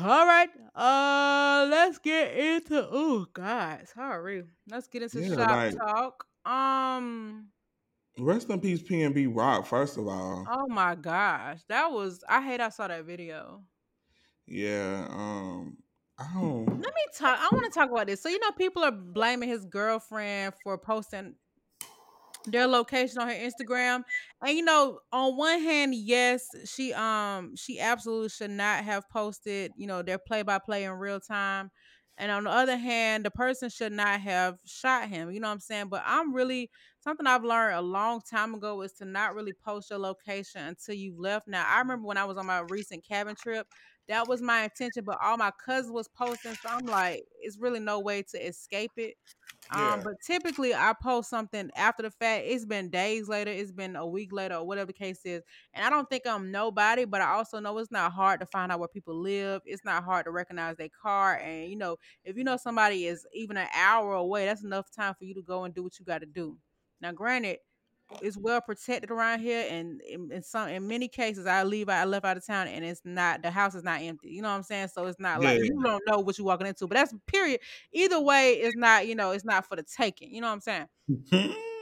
[0.00, 2.86] all right, uh, let's get into.
[2.90, 4.44] Oh God, sorry.
[4.68, 6.26] Let's get into yeah, shop like, talk.
[6.44, 7.48] Um,
[8.18, 9.66] rest in peace, PNB Rock.
[9.66, 10.44] First of all.
[10.50, 12.24] Oh my gosh, that was.
[12.28, 12.60] I hate.
[12.60, 13.62] I saw that video.
[14.46, 15.06] Yeah.
[15.10, 15.76] Um.
[16.18, 16.66] I don't.
[16.66, 17.38] Let me talk.
[17.40, 18.22] I want to talk about this.
[18.22, 21.34] So you know, people are blaming his girlfriend for posting
[22.46, 24.02] their location on her Instagram.
[24.44, 29.72] And you know, on one hand, yes, she um she absolutely should not have posted,
[29.76, 31.70] you know, their play by play in real time.
[32.18, 35.30] And on the other hand, the person should not have shot him.
[35.30, 35.88] You know what I'm saying?
[35.90, 39.90] But I'm really something I've learned a long time ago is to not really post
[39.90, 41.46] your location until you've left.
[41.46, 43.66] Now, I remember when I was on my recent cabin trip,
[44.08, 47.80] that was my intention, but all my cousins was posting, so I'm like, it's really
[47.80, 49.14] no way to escape it.
[49.74, 49.94] Yeah.
[49.94, 52.44] Um, but typically I post something after the fact.
[52.46, 55.42] It's been days later, it's been a week later, or whatever the case is.
[55.74, 58.70] And I don't think I'm nobody, but I also know it's not hard to find
[58.70, 59.62] out where people live.
[59.64, 61.36] It's not hard to recognize their car.
[61.38, 65.14] And you know, if you know somebody is even an hour away, that's enough time
[65.18, 66.56] for you to go and do what you got to do.
[67.00, 67.58] Now, granted,
[68.22, 72.04] it's well protected around here and in, in, some in many cases i leave i
[72.04, 74.54] left out of town and it's not the house is not empty you know what
[74.54, 74.88] i'm saying?
[74.88, 75.52] So it's not yeah.
[75.52, 77.60] like you don't know what you're walking into but that's period.
[77.92, 80.60] Either way it's not you know it's not for the taking you know what i'm
[80.60, 80.86] saying?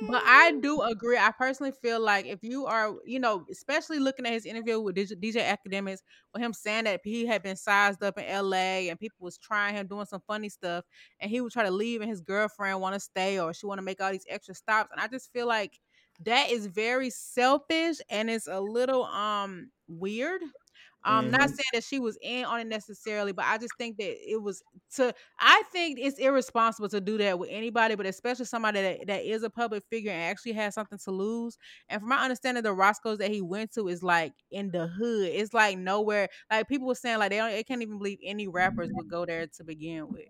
[0.08, 4.26] But i do agree i personally feel like if you are you know especially looking
[4.26, 6.00] at his interview with dj, DJ Akademiks
[6.32, 9.74] with him saying that he had been sized up in la and people was trying
[9.74, 10.84] him doing some funny stuff
[11.20, 13.78] and he would try to leave and his girlfriend want to stay or she want
[13.78, 15.78] to make all these extra stops and i just feel like
[16.24, 20.42] that is very selfish and it's a little um weird.
[21.06, 21.32] I'm mm-hmm.
[21.32, 24.42] not saying that she was in on it necessarily, but I just think that it
[24.42, 24.62] was
[24.96, 25.14] to.
[25.38, 29.42] I think it's irresponsible to do that with anybody, but especially somebody that, that is
[29.42, 31.58] a public figure and actually has something to lose.
[31.90, 35.28] And from my understanding, the Roscoe's that he went to is like in the hood.
[35.28, 36.28] It's like nowhere.
[36.50, 39.26] Like people were saying, like they don't, they can't even believe any rappers would go
[39.26, 40.28] there to begin with.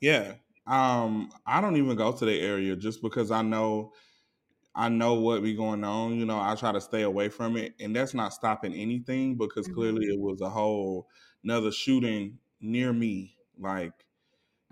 [0.00, 0.34] Yeah,
[0.66, 3.92] um, I don't even go to the area just because I know
[4.74, 6.16] I know what be going on.
[6.18, 9.66] You know, I try to stay away from it, and that's not stopping anything because
[9.66, 9.66] Mhm.
[9.68, 11.08] clearly it was a whole
[11.44, 14.06] another shooting near me, like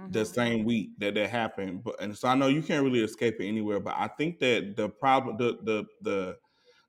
[0.08, 0.24] the Mhm.
[0.24, 1.84] same week that that happened.
[1.84, 3.80] But and so I know you can't really escape it anywhere.
[3.80, 6.38] But I think that the problem, the the the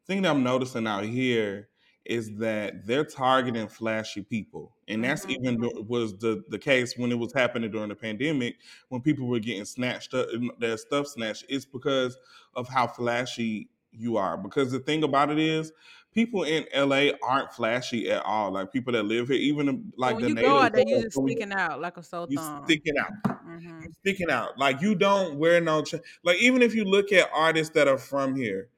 [0.08, 1.70] thing that I'm noticing out here
[2.06, 5.30] is that they're targeting flashy people, and that's Mhm.
[5.30, 8.58] even was the the case when it was happening during the pandemic
[8.90, 10.28] when people were getting snatched up,
[10.60, 11.46] their stuff snatched.
[11.50, 12.18] It's because
[12.56, 14.38] of how flashy you are.
[14.38, 15.72] Because the thing about it is.
[16.12, 18.52] People in LA aren't flashy at all.
[18.52, 21.04] Like people that live here, even like when the you go out natives, there, you
[21.04, 22.64] just sticking out like a sore you thumb.
[22.66, 23.12] sticking out
[23.44, 24.58] hmm sticking out.
[24.58, 27.98] Like you don't wear no cha- like even if you look at artists that are
[27.98, 28.70] from here,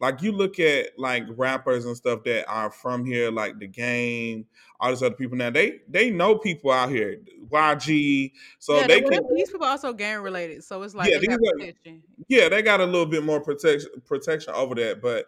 [0.00, 4.46] like you look at like rappers and stuff that are from here, like the game,
[4.78, 5.36] all these other people.
[5.36, 9.92] Now they they know people out here, YG, so yeah, they can these people also
[9.92, 12.02] gang related, so it's like Yeah, they got are- protection.
[12.28, 15.26] yeah they got a little bit more protection protection over that, but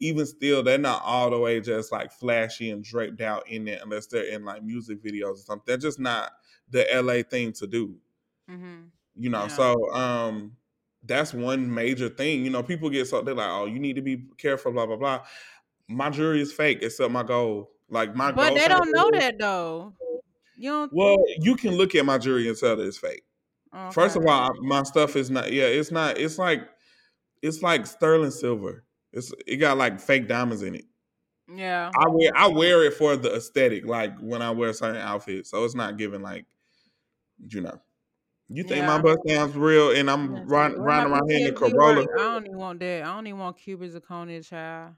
[0.00, 3.80] even still they're not all the way just like flashy and draped out in it
[3.82, 5.64] unless they're in like music videos or something.
[5.66, 6.32] They're just not
[6.70, 7.94] the LA thing to do.
[8.48, 8.82] hmm
[9.14, 9.46] you know Yeah.
[9.48, 10.56] so um
[11.04, 14.02] that's one major thing you know people get so they're like oh you need to
[14.02, 15.20] be careful blah blah blah
[15.88, 17.70] my jewelry is fake except my goal.
[17.90, 19.92] like my But they don't know that though.
[20.56, 20.92] You don't.
[20.92, 23.24] well you can look at my jewelry and tell that it's fake
[23.90, 26.68] first of all my stuff is not yeah it's not it's like
[27.40, 30.84] it's like sterling silver it's it got like fake diamonds in it
[31.52, 31.90] yeah.
[31.98, 35.64] i wear i wear it for the aesthetic like when i wear certain outfits so
[35.64, 36.46] it's not giving like
[37.48, 37.80] you know
[38.54, 39.02] you think my Yeah.
[39.02, 42.06] bust down's real and i'm riding, around here in the Corolla.
[42.18, 43.02] I don't even want that.
[43.04, 44.94] I don't even want cubic zirconia, child.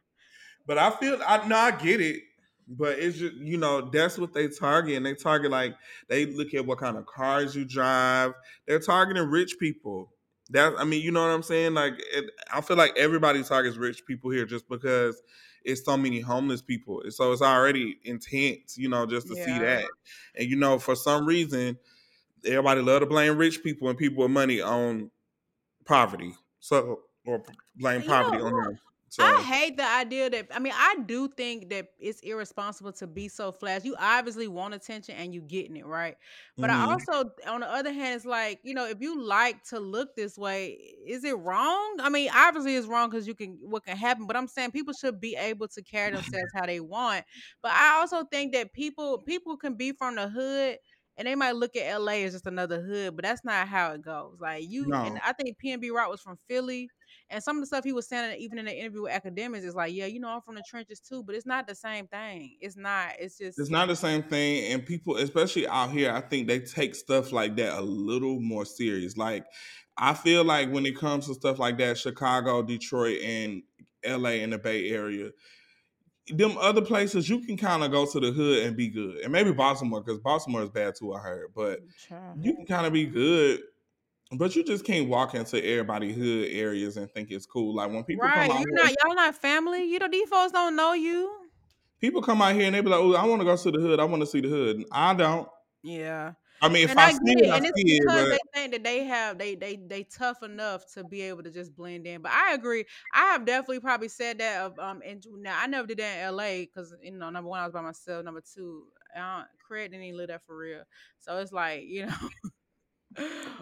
[0.67, 2.23] But I feel I know I get it,
[2.69, 5.77] but it's just you know that's what they target, and they target like
[6.09, 8.33] they look at what kind of cars you drive.
[8.67, 10.13] They're targeting rich people.
[10.51, 11.75] That I mean, you know what I'm saying?
[11.75, 15.23] Like it, I feel like everybody targets rich people here just because
[15.65, 19.85] it's so many homeless people, so it's already intense, you know, just to see that.
[20.35, 21.79] And you know, for some reason,
[22.47, 25.11] everybody love to blame rich people and people with money on
[25.87, 26.35] poverty.
[26.61, 27.43] So or
[27.77, 28.79] blame poverty know, on them.
[29.15, 33.07] So I hate the idea that I mean I do think that it's irresponsible to
[33.07, 33.85] be so flash.
[33.85, 36.17] You obviously want attention and you getting it right,
[36.57, 36.89] but I mhm.
[36.89, 40.37] also on the other hand it's like you know if you like to look this
[40.37, 40.77] way,
[41.07, 41.99] is it wrong?
[42.01, 44.95] I mean obviously it's wrong because you can what can happen, but I'm saying people
[44.95, 47.25] should be able to carry themselves how they want.
[47.63, 50.79] But I also think that people people can be from the hood.
[51.17, 54.03] And they might look at LA as just another hood, but that's not how it
[54.03, 54.39] goes.
[54.41, 56.89] Like you, and I think PNB Rock was from Philly,
[57.31, 59.77] and some of the stuff he was saying, even in the interview with Akademiks, is
[59.77, 62.57] like, yeah, you know, I'm from the trenches too, but it's not the same thing.
[62.61, 63.13] It's not.
[63.21, 63.61] It's just.
[63.61, 67.31] It's not the same thing, and people, especially out here, I think they take stuff
[67.31, 69.17] like that a little more serious.
[69.17, 69.45] Like,
[69.97, 73.63] I feel like when it comes to stuff like that, Chicago, Detroit, and
[74.05, 75.31] LA in the Bay Area,
[76.29, 79.33] them other places you can kind of go to the hood and be good, and
[79.33, 81.13] maybe Baltimore because Baltimore is bad too.
[81.15, 83.63] I heard, but mm, you can kind of be good.
[84.33, 87.75] But you just can't walk into everybody hood areas and think it's cool.
[87.77, 88.95] Like when people Right, come out you're here, not.
[89.05, 89.85] Y'all not family.
[89.85, 91.51] You know, these folks don't know you.
[92.01, 93.81] people come out here and they be like, "Oh, I want to go to the
[93.81, 94.01] hood.
[94.01, 95.49] I want to see the hood." I don't.
[95.83, 96.35] Yeah.
[96.65, 98.03] I mean, if and I, I, see it, it, I and it's see it.
[98.05, 101.43] because But they think that they have they they they tough enough to be able
[101.43, 102.23] to just blend in.
[102.23, 102.85] But I agree.
[103.15, 105.03] I have definitely probably said that of um.
[105.07, 106.67] And now I never did that in L.A.
[106.67, 108.25] because you know number one I was by myself.
[108.25, 108.85] Number two,
[109.19, 110.83] uh, Craig didn't even live there for real.
[111.21, 112.17] So it's like you know.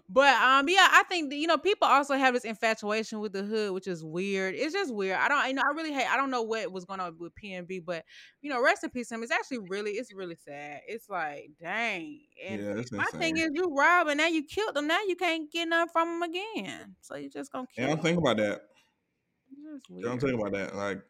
[0.09, 3.43] But um, yeah, I think that, you know people also have this infatuation with the
[3.43, 4.55] hood, which is weird.
[4.55, 5.17] It's just weird.
[5.19, 6.07] I don't, you know, I really hate.
[6.07, 8.05] I don't know what was going on with PNB, but
[8.41, 9.23] you know, rest in peace him.
[9.23, 10.83] It's actually really, it's really sad.
[10.87, 12.27] It's like, dang.
[12.45, 14.87] And yeah, my thing is, you rob and now you killed them.
[14.87, 16.97] Now you can't get nothing from them again.
[17.01, 18.69] So you just gonna Yeah, kill don't think about that.
[20.01, 20.75] Don't think about that.
[20.75, 21.03] Like,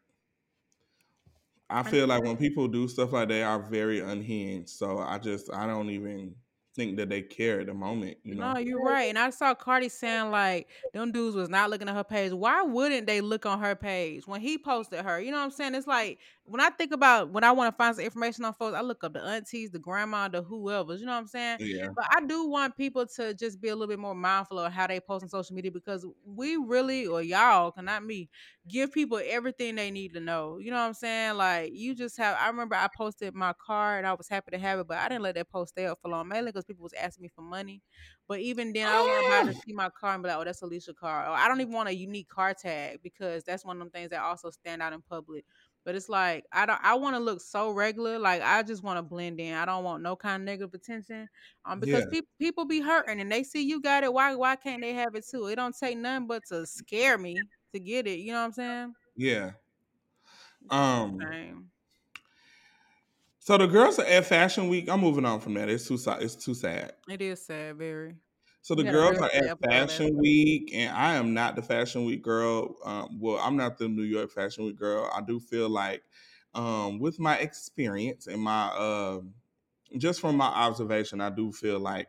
[1.71, 4.69] I feel like when people do stuff like that, they are very unhinged.
[4.71, 6.37] So I just, I don't even
[6.75, 8.19] think that they care at the moment.
[8.23, 8.55] You know.
[8.55, 9.09] No, you're right.
[9.09, 12.33] And I saw Cardi saying like them dudes was not looking at her page.
[12.33, 15.21] Why wouldn't they look on her page when he posted her?
[15.21, 15.75] You know what I'm saying?
[15.75, 18.77] It's like when I think about when I want to find some information on folks,
[18.77, 21.01] I look up the aunties, the grandma, the whoever's.
[21.01, 21.59] You know what I'm saying?
[21.61, 21.89] Yeah.
[21.95, 24.89] But I do want people to just be a little bit more mindful of how
[24.89, 28.29] they post on social media because we really, or y'all, can not me,
[28.69, 30.59] give people everything they need to know.
[30.59, 31.37] You know what I'm saying?
[31.37, 32.37] Like you just have.
[32.41, 35.09] I remember I posted my car and I was happy to have it, but I
[35.09, 37.43] didn't let that post stay up for long, mainly because people was asking me for
[37.43, 37.83] money.
[38.29, 40.45] But even then, I don't want somebody to see my car and be like, "Oh,
[40.45, 43.77] that's Alicia car." Or I don't even want a unique car tag because that's one
[43.77, 45.45] of them things that also stand out in public.
[45.85, 46.81] But it's like I don't.
[46.83, 48.19] I want to look so regular.
[48.19, 49.55] Like I just want to blend in.
[49.55, 51.29] I don't want no kind of negative attention.
[51.65, 52.07] Um, because Yeah.
[52.07, 54.13] people people be hurting and they see you got it.
[54.13, 55.47] Why why can't they have it too?
[55.49, 58.21] It don't take nothing but to scare me to get it.
[58.21, 58.95] You know what I'm saying?
[59.17, 59.53] Yeah.
[60.71, 61.37] Um.
[61.41, 61.71] insane.
[63.41, 64.89] So the girls are at Fashion Week.
[64.89, 65.69] I'm moving on from that.
[65.69, 66.23] It's too sad.
[66.23, 66.95] It's too sad.
[67.09, 68.17] It is sad, very.
[68.63, 71.57] So the We had a girls real are at Fashion Week, and I am not
[71.57, 72.77] the Fashion Week girl.
[72.85, 75.11] Um, well, I'm not the New York Fashion Week girl.
[75.15, 76.05] I do feel like,
[76.55, 79.35] um, with my experience and my, um,
[79.99, 82.09] just from my observation, I do feel like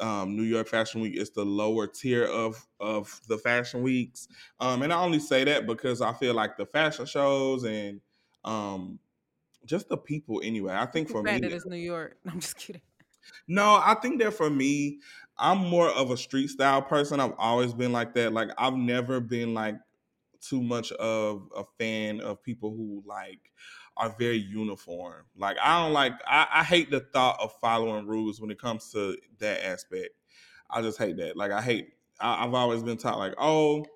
[0.00, 4.28] um, New York Fashion Week is the lower tier of of the fashion weeks.
[4.60, 8.00] Um, and I only say that because I feel like the fashion shows and
[8.44, 8.98] um,
[9.64, 10.74] just the people anyway.
[10.74, 12.18] I think for me, that it's New York.
[12.26, 12.82] I'm just kidding.
[13.46, 15.00] no, I think that for me,
[15.36, 17.20] I'm more of a street style person.
[17.20, 18.32] I've always been like that.
[18.32, 19.76] Like I've never been like
[20.40, 23.40] too much of a fan of people who like
[23.96, 25.24] are very uniform.
[25.36, 28.90] Like I don't like I, I hate the thought of following rules when it comes
[28.92, 30.10] to that aspect.
[30.70, 31.36] I just hate that.
[31.36, 33.86] Like I hate I, I've always been taught like, oh,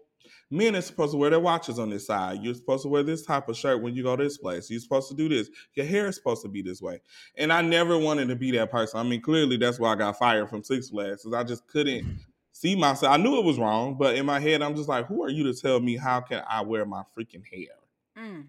[0.50, 2.38] men are supposed to wear their watches on this side.
[2.42, 4.70] You're supposed to wear this type of shirt when you go to this place.
[4.70, 5.50] You're supposed to do this.
[5.74, 7.00] Your hair is supposed to be this way.
[7.36, 9.00] And I never wanted to be that person.
[9.00, 12.20] I mean, clearly that's why I got fired from Six Flags, because I just couldn't
[12.52, 13.12] see myself.
[13.12, 15.44] I knew it was wrong, but in my head, I'm just like, who are you
[15.44, 17.76] to tell me how can I wear my freaking hair?
[18.18, 18.46] Mm.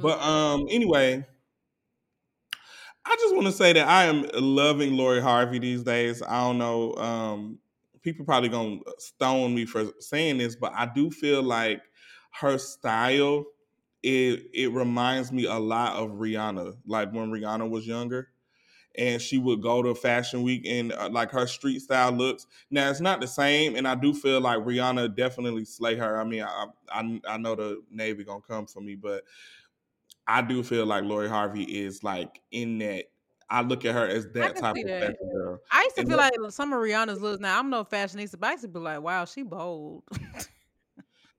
[0.00, 1.26] But um, anyway,
[3.04, 6.22] I just want to say that I am loving Lori Harvey these days.
[6.22, 6.94] I don't know.
[6.94, 7.58] Um,
[8.02, 11.82] people probably gonna stone me for saying this, but I do feel like
[12.40, 13.46] her style
[14.02, 18.28] it it reminds me a lot of Rihanna, like when Rihanna was younger.
[18.98, 22.46] And she would go to Fashion Week and uh, like her street style looks.
[22.70, 26.20] Now it's not the same, and I do feel like Rihanna definitely slay her.
[26.20, 29.22] I mean, I I, I know the Navy gonna come for me, but
[30.26, 33.06] I do feel like Lori Harvey is like in that.
[33.50, 35.16] I look at her as that type of that.
[35.32, 35.58] girl.
[35.70, 37.40] I used to And feel like some of Rihanna's looks.
[37.40, 40.04] Now I'm no fashionista, but I used to be like, "Wow, she bold."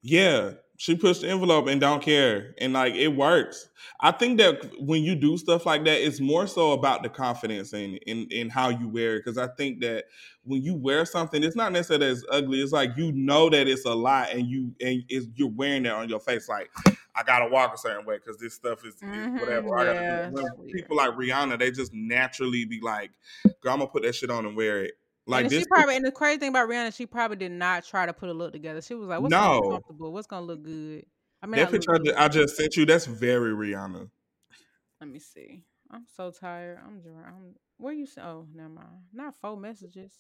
[0.02, 3.70] Yeah, she pushed the envelope and don't care, and like it works.
[4.00, 7.72] I think that when you do stuff like that, it's more so about the confidence
[7.74, 9.24] and in in how you wear it.
[9.24, 10.06] Because I think that
[10.44, 12.62] when you wear something, it's not necessarily it's ugly.
[12.62, 15.94] It's like you know that it's a lot, and you and it's, you're wearing that
[15.94, 16.50] on your face.
[16.50, 16.72] Like
[17.16, 19.78] I gotta walk a certain way because this stuff is, is Mhm, whatever.
[19.78, 20.34] I gotta do.
[20.34, 20.72] When it's weird.
[20.72, 23.12] people like Rihanna, they just naturally be like,
[23.62, 24.96] "Girl, I'm gonna put that shit on and wear it."
[25.27, 27.86] Like and this, she probably and the crazy thing about Rihanna, she probably did not
[27.86, 28.81] try to put a look together.
[28.81, 29.69] She was like, "What's gonna No.
[29.69, 30.12] comfortable?
[30.12, 31.05] What's gonna look good?"
[31.41, 34.10] I mean, that picture I I just sent you, that's very Rihanna.
[34.99, 35.63] Let me see.
[35.89, 36.79] I'm so tired.
[36.86, 37.27] I'm dry.
[37.27, 38.03] I'm where you?
[38.03, 39.05] s- Oh, never mind.
[39.13, 40.13] Not four messages.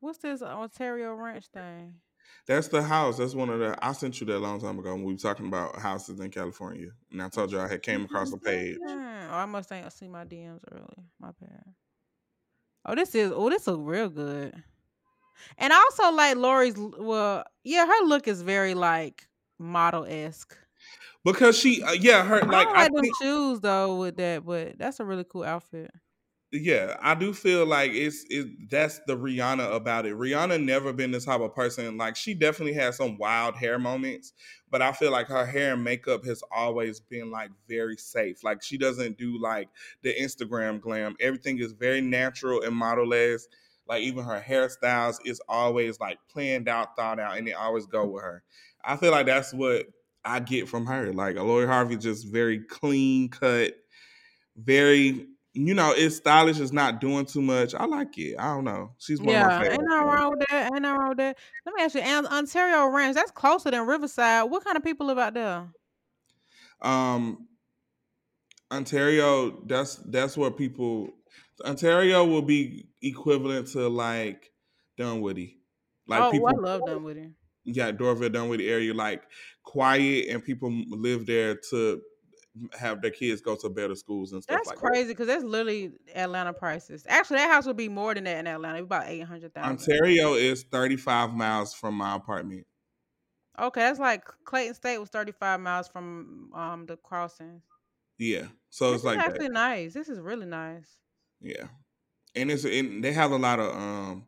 [0.00, 1.94] What's this Ontario Ranch thing?
[2.46, 3.18] That's the house.
[3.18, 3.76] That's one of the.
[3.84, 6.30] I sent you that a long time ago when we were talking about houses in
[6.30, 8.78] California, and I told you I had came across a page.
[8.84, 8.88] Oh,
[9.30, 11.04] I must ain't see my DMs early.
[11.20, 11.64] My bad.
[12.86, 14.54] Oh, this is oh, this look real good.
[15.58, 16.74] And also like Lori's.
[16.76, 19.26] Well, yeah, her look is very like
[19.58, 20.56] model esque.
[21.24, 24.16] Because she, uh, yeah, her like I don't I like them think, shoes though with
[24.18, 25.90] that, but that's a really cool outfit.
[26.60, 28.70] Yeah, I do feel like it's it.
[28.70, 30.14] That's the Rihanna about it.
[30.14, 34.32] Rihanna never been the type of person like she definitely has some wild hair moments,
[34.70, 38.44] but I feel like her hair and makeup has always been like very safe.
[38.44, 39.68] Like she doesn't do like
[40.02, 41.16] the Instagram glam.
[41.20, 43.48] Everything is very natural and model-esque.
[43.88, 48.04] Like even her hairstyles is always like planned out, thought out, and they always go
[48.06, 48.42] with her.
[48.84, 49.86] I feel like that's what
[50.24, 51.12] I get from her.
[51.12, 53.74] Like Lori Harvey, just very clean cut,
[54.56, 56.60] very you know, it's stylish.
[56.60, 57.74] It's not doing too much.
[57.74, 58.36] I like it.
[58.38, 58.92] I don't know.
[58.98, 59.78] She's one of my Yeah, favorites.
[59.78, 60.64] ain't nothing wrong with that.
[60.72, 61.38] Ain't nothing wrong with that.
[61.64, 64.50] Let me ask you, Ontario Ranch, that's closer than Riverside.
[64.50, 65.68] What kind of people live out there?
[66.82, 67.48] Um,
[68.70, 71.10] Ontario, that's that's where people.
[71.64, 74.52] Ontario will be equivalent to like
[74.98, 75.58] Dunwoody,
[76.06, 76.48] like oh, people.
[76.48, 77.30] I love Dunwoody.
[77.64, 79.22] yeah, Doraville, Dunwoody area, like
[79.64, 82.02] quiet, and people live there to
[82.78, 85.92] have their kids go to better schools and stuff That's like crazy because that's literally
[86.14, 87.04] Atlanta prices.
[87.08, 88.78] Actually, that house would be more than that in Atlanta.
[88.78, 89.72] It'd be about eight hundred thousand.
[89.78, 92.66] Ontario is 35 miles from my apartment.
[93.58, 97.62] Okay, that's like Clayton State was thirty five miles from um the crossings.
[98.18, 99.32] Yeah, so This it's like is that.
[99.32, 99.94] actually nice.
[99.94, 101.00] This is really nice.
[101.40, 101.68] Yeah,
[102.34, 104.26] and it's and they have a lot of um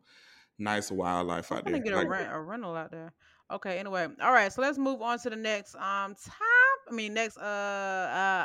[0.59, 1.79] nice wildlife I'm out there.
[1.79, 3.12] get a rent a rental out there.
[3.51, 4.53] Okay, anyway, all right.
[4.53, 6.43] So let's move on to the next um top.
[6.91, 7.45] I mean next uh uh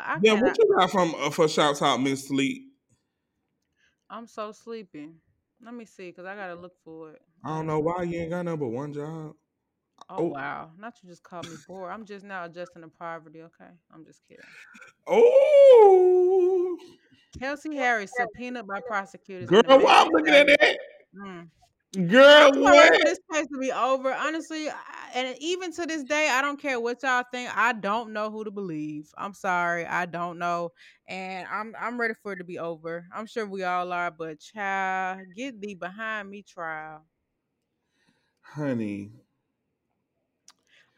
[0.05, 2.63] I yeah, what you got from uh, for shouts out Miss Sleep?
[4.09, 5.09] I'm so sleepy.
[5.63, 7.21] Let me see, cause I gotta look for it.
[7.43, 9.35] I don't know why you ain't got number one job.
[10.09, 10.23] Oh, Oh.
[10.25, 10.71] wow!
[10.77, 11.91] Not you just called me bored.
[11.91, 13.41] I'm just now adjusting to poverty.
[13.43, 14.43] Okay, I'm just kidding.
[15.05, 16.77] Oh,
[17.37, 19.49] Kelsey Harris subpoenaed by prosecutors.
[19.49, 20.77] girl, why I'm looking at that?
[21.15, 21.49] Mm.
[21.93, 22.95] Girl, I'm what?
[22.95, 24.11] for this place to be over.
[24.11, 24.73] Honestly, I,
[25.13, 27.55] and even to this day, I don't care what y'all think.
[27.55, 29.11] I don't know who to believe.
[29.15, 30.71] I'm sorry, I don't know,
[31.07, 33.05] and I'm I'm ready for it to be over.
[33.13, 37.05] I'm sure we all are, but child, get thee behind me, trial.
[38.41, 39.22] Honey,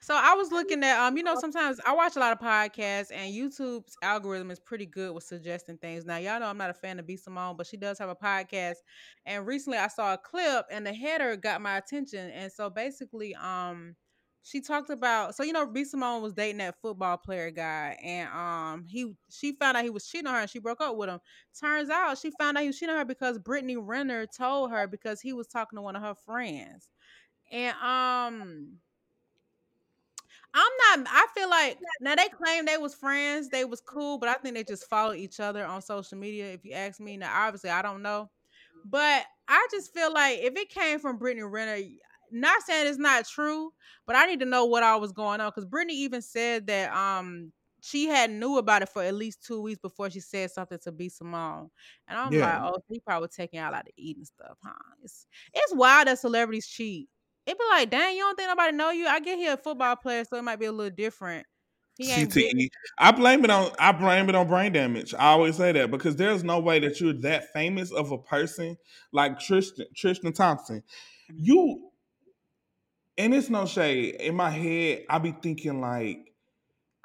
[0.06, 3.08] So I was looking at um, you know, sometimes I watch a lot of podcasts
[3.12, 6.06] and YouTube's algorithm is pretty good with suggesting things.
[6.06, 8.16] Now y'all know I'm not a fan of B Simone, but she does have a
[8.16, 8.76] podcast.
[9.26, 12.30] And recently I saw a clip and the header got my attention.
[12.30, 13.96] And so basically, um,
[14.44, 18.30] she talked about so you know B Simone was dating that football player guy and
[18.30, 21.10] um he she found out he was cheating on her and she broke up with
[21.10, 21.20] him.
[21.60, 24.86] Turns out she found out he was cheating on her because Brittany Renner told her
[24.86, 26.90] because he was talking to one of her friends.
[27.52, 28.78] And um
[30.56, 31.10] I'm not.
[31.12, 34.56] I feel like now they claim they was friends, they was cool, but I think
[34.56, 36.54] they just follow each other on social media.
[36.54, 38.30] If you ask me, now obviously I don't know,
[38.86, 41.84] but I just feel like if it came from Brittany Renner,
[42.32, 43.74] not saying it's not true,
[44.08, 46.94] but I need to know what all was going on because Brittany even said that
[46.96, 47.52] um
[47.82, 50.92] she had knew about it for at least two weeks before she said something to
[50.92, 51.70] B Simone,
[52.08, 54.74] and I'm like, oh, he probably taking out to eat and stuff, huh?
[55.04, 57.10] It's it's wild that celebrities cheat.
[57.46, 59.08] It be like, dang, you don't think nobody know you?
[59.08, 61.46] I get he a football player, so it might be a little different.
[61.98, 62.54] He ain't big.
[62.56, 62.70] CTE.
[63.00, 65.14] I blame it on I blame it on brain damage.
[65.14, 68.78] I always say that because there's no way that you're that famous of a person
[69.14, 70.84] like Tristan Tristan Thompson.
[71.32, 71.38] Mm-hmm.
[71.38, 71.90] You
[73.18, 74.16] and it's no shade.
[74.16, 76.34] In my head, I be thinking like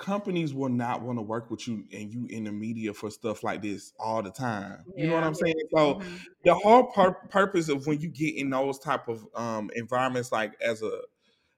[0.01, 3.45] companies will not want to work with you and you in the media for stuff
[3.45, 4.87] like this all the time.
[4.97, 5.55] You know what I'm saying?
[5.77, 6.25] So Mhm.
[6.45, 10.61] the whole pur- purpose of when you get in those type of um environments like
[10.63, 11.03] as a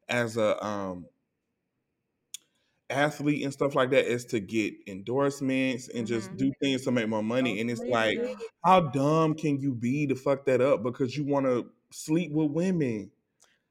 [0.09, 1.07] as a um
[2.91, 6.37] athlete and stuff like that is to get endorsements and just Mhm.
[6.37, 7.61] do things to make more money.
[7.61, 8.19] And it's like,
[8.65, 12.51] how dumb can you be to fuck that up because you want to sleep with
[12.51, 13.11] women?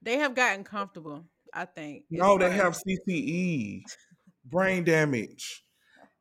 [0.01, 1.27] They have gotten comfortable.
[1.53, 2.05] I think.
[2.09, 3.89] No, they have CTE,
[4.45, 5.63] brain damage.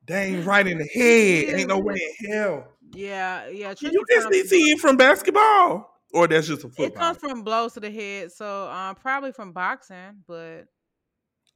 [0.06, 1.58] They ain't right in the head.
[1.60, 2.68] Ain't no way in hell.
[2.92, 3.74] Yeah, yeah.
[3.74, 5.86] Can you get Thompson- CTE from basketball?
[6.12, 9.52] Or that's just a It comes from blows to the head, so um, probably from
[9.52, 10.64] boxing, but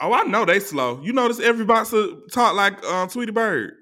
[0.00, 1.00] oh, I know they slow.
[1.02, 3.72] You notice every boxer talk like um, Tweety Bird.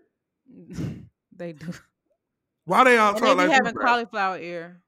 [1.36, 1.74] they do.
[2.64, 3.82] Why they all And talk they like having Bird?
[3.84, 4.80] cauliflower ear.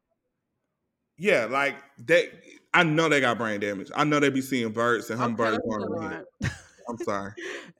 [1.18, 2.30] Yeah, like they.
[2.72, 3.90] I know they got brain damage.
[3.94, 6.24] I know they be seeing birds and Okay, hummingbirds let's going around.
[6.88, 7.32] I'm sorry.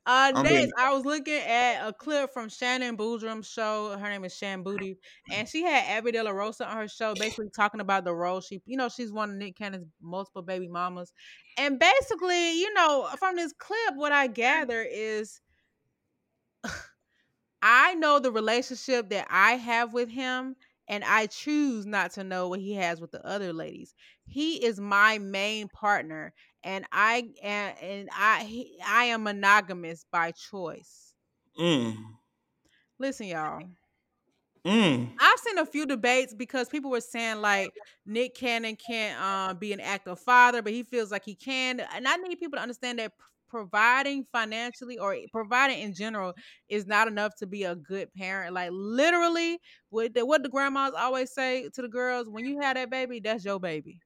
[0.06, 3.96] Uh, I'm next, I was looking at a clip from Shannon Boodram's show.
[3.98, 4.96] Her name is Shan Boody,
[5.30, 8.40] and she had Abby De La Rosa on her show, basically talking about the role
[8.40, 11.12] she, you know, she's one of Nick Cannon's multiple baby mamas,
[11.56, 15.40] and basically, you know, from this clip, what I gather is,
[17.62, 20.56] I know the relationship that I have with him,
[20.88, 23.94] and I choose not to know what he has with the other ladies.
[24.26, 26.34] He is my main partner,
[26.64, 31.14] and I and, and I I am monogamous by choice.
[31.58, 32.18] Mm,
[32.98, 33.68] Listen, y'all.
[34.64, 35.14] mm.
[35.18, 37.72] I've seen a few debates because people were saying like
[38.04, 41.80] Nick Cannon can't uh, be an active father, but he feels like he can.
[41.80, 43.12] And I need people to understand that
[43.48, 46.34] providing financially or providing in general
[46.68, 48.54] is not enough to be a good parent.
[48.54, 49.60] Like literally,
[49.90, 53.20] what the, what the grandmas always say to the girls: when you have that baby,
[53.20, 54.00] that's your baby.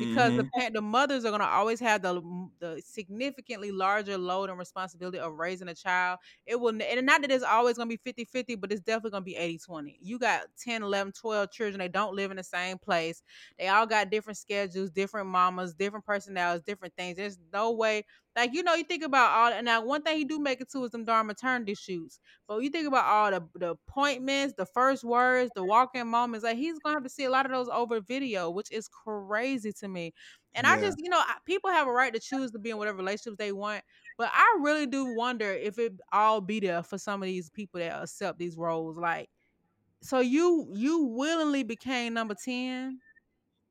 [0.00, 0.52] Because the Mhm.
[0.54, 2.22] pa- the mothers are gonna always have the
[2.58, 6.18] the significantly larger load and responsibility of raising a child.
[6.46, 9.10] It will and not that it's always going to be 50 50 but it's definitely
[9.10, 12.38] going to be 80 20 you got 10 11 12 children they don't live in
[12.38, 13.22] the same place.
[13.58, 17.16] They all got different schedules different mamas different personalities different things.
[17.16, 18.04] There's no way
[18.36, 20.70] like you know you think about all and now one thing he do make it
[20.70, 24.66] to is them darn maternity shoots but you think about all the, the appointments the
[24.66, 27.52] first words the walk-in moments like he's going to have to see a lot of
[27.52, 30.12] those over video which is crazy to me
[30.54, 32.98] and I just, you know, people have a right to choose to be in whatever
[32.98, 33.84] relationships they want.
[34.18, 37.78] But I really do wonder if it all be there for some of these people
[37.78, 38.96] that accept these roles.
[38.96, 39.30] Like,
[40.02, 43.02] so you you willingly became number 10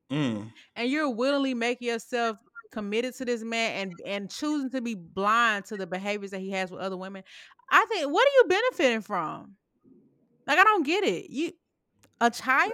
[0.10, 0.50] Mm.
[0.76, 2.38] and you're willingly making yourself
[2.72, 6.52] committed to this man and and choosing to be blind to the behaviors that he
[6.52, 7.24] has with other women.
[7.72, 9.56] I think what are you benefiting from?
[10.48, 11.30] Like I don't get it.
[11.30, 11.52] You
[12.22, 12.74] a child?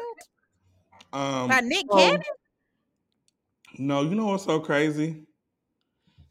[1.14, 2.22] Um, Like Nick so- Cannon?
[3.78, 5.26] No, you know what's so crazy?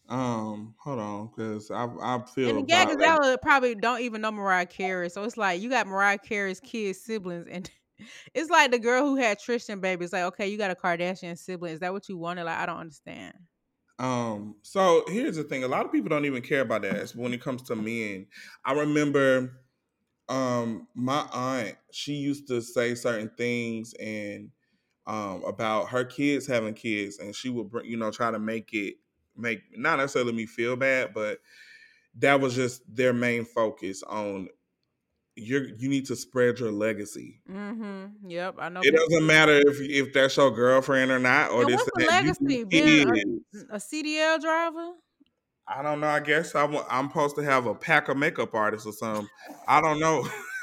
[0.09, 4.31] Um, hold on, because I I feel And yeah, because y'all probably don't even know
[4.31, 5.09] Mariah Carey.
[5.09, 7.71] So it's like you got Mariah Carey's kids, siblings, and
[8.35, 10.05] it's like the girl who had Tristan baby.
[10.05, 11.73] It's like, okay, you got a Kardashian sibling.
[11.73, 12.45] Is that what you wanted?
[12.45, 13.35] Like, I don't understand.
[13.99, 17.17] Um, so here's the thing: a lot of people don't even care about that But
[17.17, 18.27] when it comes to men.
[18.65, 19.61] I remember,
[20.29, 24.51] um, my aunt she used to say certain things, and
[25.07, 28.75] um, about her kids having kids, and she would bring, you know, try to make
[28.75, 28.97] it
[29.37, 31.41] make not necessarily me feel bad, but
[32.17, 34.49] that was just their main focus on
[35.37, 37.41] you you need to spread your legacy.
[37.51, 38.29] Mm-hmm.
[38.29, 38.81] Yep, I know.
[38.83, 42.03] It doesn't matter if if that's your girlfriend or not, or And this what's and
[42.03, 42.25] the that.
[42.25, 42.65] You legacy?
[42.65, 44.93] Being a, a CDL driver?
[45.67, 46.09] I don't know.
[46.09, 49.29] I guess I'm, I'm supposed to have a pack of makeup artists or something.
[49.67, 50.29] I don't know.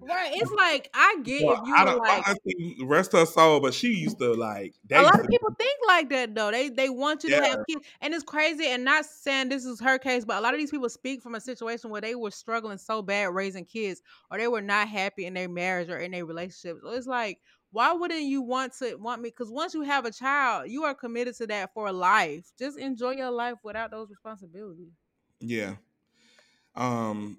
[0.00, 0.30] Right.
[0.34, 3.60] It's like I get Well, if you I were like I think rest her soul,
[3.60, 4.74] but she used to like.
[4.92, 6.50] A lot of people think like that though.
[6.50, 8.66] They they want you to have kids, and it's crazy.
[8.66, 11.34] And not saying this is her case, but a lot of these people speak from
[11.34, 15.26] a situation where they were struggling so bad raising kids, or they were not happy
[15.26, 16.78] in their marriage or in their relationship.
[16.82, 17.40] So it's like,
[17.70, 19.30] why wouldn't you want to want me?
[19.30, 22.52] Because once you have a child, you are committed to that for life.
[22.58, 24.92] Just enjoy your life without those responsibilities.
[25.40, 25.76] yeah.
[26.74, 27.38] Um,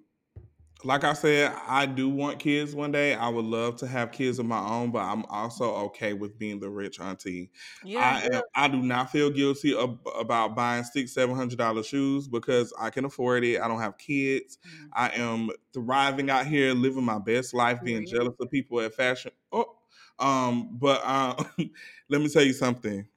[0.83, 3.15] like I said, I do want kids one day.
[3.15, 6.59] I would love to have kids of my own, but I'm also okay with being
[6.59, 7.51] the rich auntie.
[7.81, 11.81] Yeah, I am, I do not feel guilty ab- about buying six, seven hundred dollar
[11.83, 13.59] shoes because I can afford it.
[13.59, 14.59] I don't have kids.
[14.63, 14.93] Mhm.
[14.93, 18.05] I am thriving out here, living my best life, being Period.
[18.05, 19.31] jealous of people at fashion.
[19.51, 19.79] Oh,
[20.19, 21.43] um, but uh,
[22.09, 23.07] let me tell you something.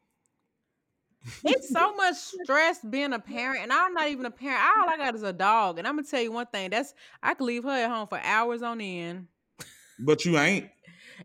[1.44, 4.60] It's so much stress being a parent, and I'm not even a parent.
[4.62, 7.34] All I got is a dog, and I'm gonna tell you one thing: that's I
[7.34, 9.28] could leave her at home for hours on end,
[9.98, 10.70] But you ain't.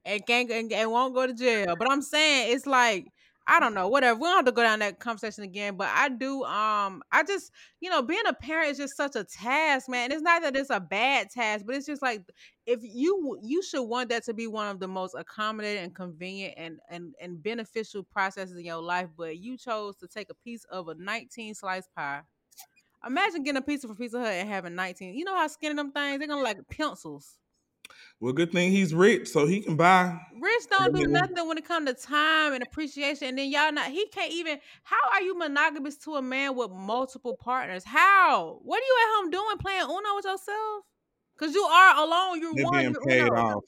[0.05, 1.75] and can't and, and won't go to jail.
[1.75, 3.07] But I'm saying it's like
[3.47, 4.19] I don't know, whatever.
[4.19, 5.77] We don't have to go down that conversation again.
[5.77, 6.43] But I do.
[6.43, 10.11] Um, I just you know, being a parent is just such a task, man.
[10.11, 12.23] It's not that it's a bad task, but it's just like
[12.65, 16.55] if you you should want that to be one of the most accommodating and convenient
[16.57, 19.09] and and and beneficial processes in your life.
[19.15, 22.21] But you chose to take a piece of a 19 slice pie.
[23.05, 25.13] Imagine getting a pizza from Pizza Hut and having 19.
[25.13, 26.17] You know how skinny them things?
[26.17, 27.37] They're gonna like pencils.
[28.19, 30.19] Well, good thing he's rich, so he can buy.
[30.39, 33.29] Rich don't do nothing when it comes to time and appreciation.
[33.29, 36.71] And then y'all not he can't even how are you monogamous to a man with
[36.71, 37.83] multiple partners?
[37.83, 38.59] How?
[38.63, 40.83] What are you at home doing playing Uno with yourself?
[41.37, 42.39] Cause you are alone.
[42.39, 42.79] You're They're one.
[42.79, 43.35] being You're paid Uno.
[43.35, 43.63] off.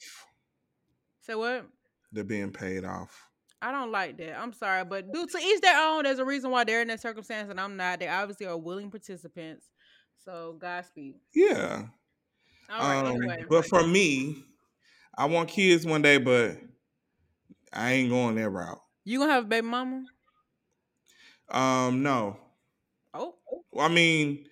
[1.20, 1.66] Say what?
[2.12, 3.28] They're being paid off.
[3.60, 4.40] I don't like that.
[4.40, 7.02] I'm sorry, but due to each their own, there's a reason why they're in that
[7.02, 7.98] circumstance and I'm not.
[7.98, 9.66] They obviously are willing participants.
[10.24, 11.16] So Godspeed.
[11.34, 11.86] Yeah.
[12.68, 13.00] All right.
[13.04, 13.44] um, anyway.
[13.48, 14.44] But for me,
[15.16, 16.58] I want kids one day, but
[17.72, 18.80] I ain't going that route.
[19.04, 20.06] You gonna have a baby mama?
[21.48, 22.38] Um, no.
[23.14, 23.38] Oh,
[23.76, 24.46] I mean,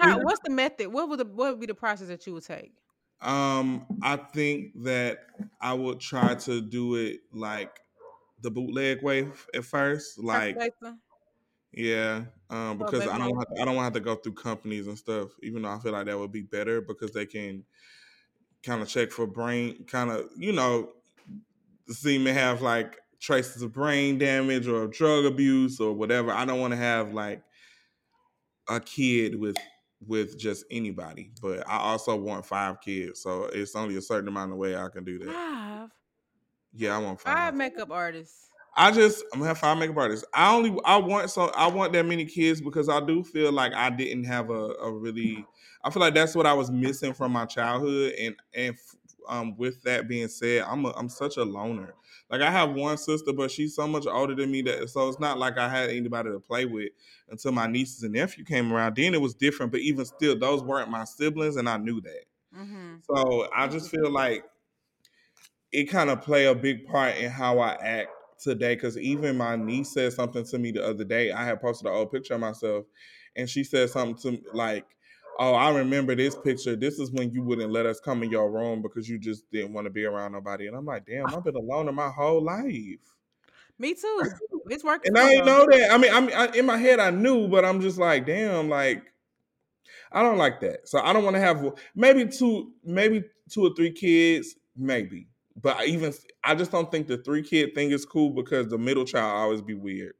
[0.00, 0.88] how, what's the method?
[0.92, 2.74] What would the what would be the process that you would take?
[3.20, 5.18] um, I think that
[5.60, 7.80] I would try to do it like
[8.40, 10.58] the bootleg way at first, like?
[11.72, 14.34] Yeah, um, Oh, because baby I don't have to, I don't have to go through
[14.34, 15.30] companies and stuff.
[15.42, 17.64] Even though I feel like that would be better because they can
[18.62, 20.92] kind of check for brain, kind of you know,
[21.88, 26.30] see semen have like traces of brain damage or drug abuse or whatever.
[26.30, 27.42] I don't want to have like
[28.68, 29.56] a kid with
[30.06, 34.52] with just anybody, but I also want five kids, so it's only a certain amount
[34.52, 35.32] of way I can do that.
[35.32, 35.90] Five.
[36.72, 37.54] Yeah, I want Five five.
[37.54, 38.47] makeup artists.
[38.76, 40.24] I just I'm gonna have five makeup artists.
[40.32, 43.72] I only I want so I want that many kids because I do feel like
[43.74, 45.44] I didn't have a, a really
[45.84, 48.96] I feel like that's what I was missing from my childhood and and f-
[49.28, 51.94] um with that being said I'm a, I'm such a loner.
[52.30, 55.18] Like I have one sister but she's so much older than me that so it's
[55.18, 56.90] not like I had anybody to play with
[57.28, 58.96] until my nieces and nephew came around.
[58.96, 62.24] Then it was different, but even still those weren't my siblings and I knew that.
[62.56, 62.96] Mm-hmm.
[63.02, 64.44] So I just feel like
[65.72, 68.74] it kind of play a big part in how I act today.
[68.74, 71.32] Because even my niece said something to me the other day.
[71.32, 72.86] I had posted an old picture of myself,
[73.36, 74.86] and she said something to me like,
[75.38, 76.76] "Oh, I remember this picture.
[76.76, 79.72] This is when you wouldn't let us come in your room because you just didn't
[79.72, 81.36] want to be around nobody." And I'm like, "Damn, ah.
[81.36, 82.98] I've been alone in my whole life."
[83.78, 84.22] Me too.
[84.68, 85.16] It's working.
[85.16, 85.44] And I her.
[85.44, 85.90] know that.
[85.92, 88.68] I mean, I mean, I, in my head, I knew, but I'm just like, damn,
[88.68, 89.04] like,
[90.10, 90.88] I don't like that.
[90.88, 91.64] So I don't want to have
[91.94, 95.27] maybe two, maybe two or three kids, maybe.
[95.60, 96.12] But I even
[96.44, 99.62] I just don't think the three kid thing is cool because the middle child always
[99.62, 100.14] be weird.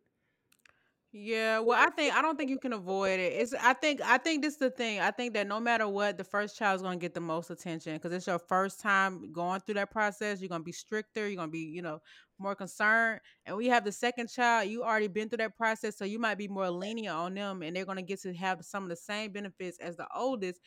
[1.11, 3.33] Yeah, well, I think I don't think you can avoid it.
[3.33, 5.01] It's I think I think this is the thing.
[5.01, 7.49] I think that no matter what, the first child is going to get the most
[7.49, 10.41] attention because it's your first time going through that process.
[10.41, 11.27] You're going to be stricter.
[11.27, 12.01] You're going to be, you know,
[12.39, 13.21] more concerned.
[13.47, 14.69] And we have the second child.
[14.69, 17.75] You already been through that process, so you might be more lenient on them, and
[17.75, 20.61] they're going to get to have some of the same benefits as the oldest.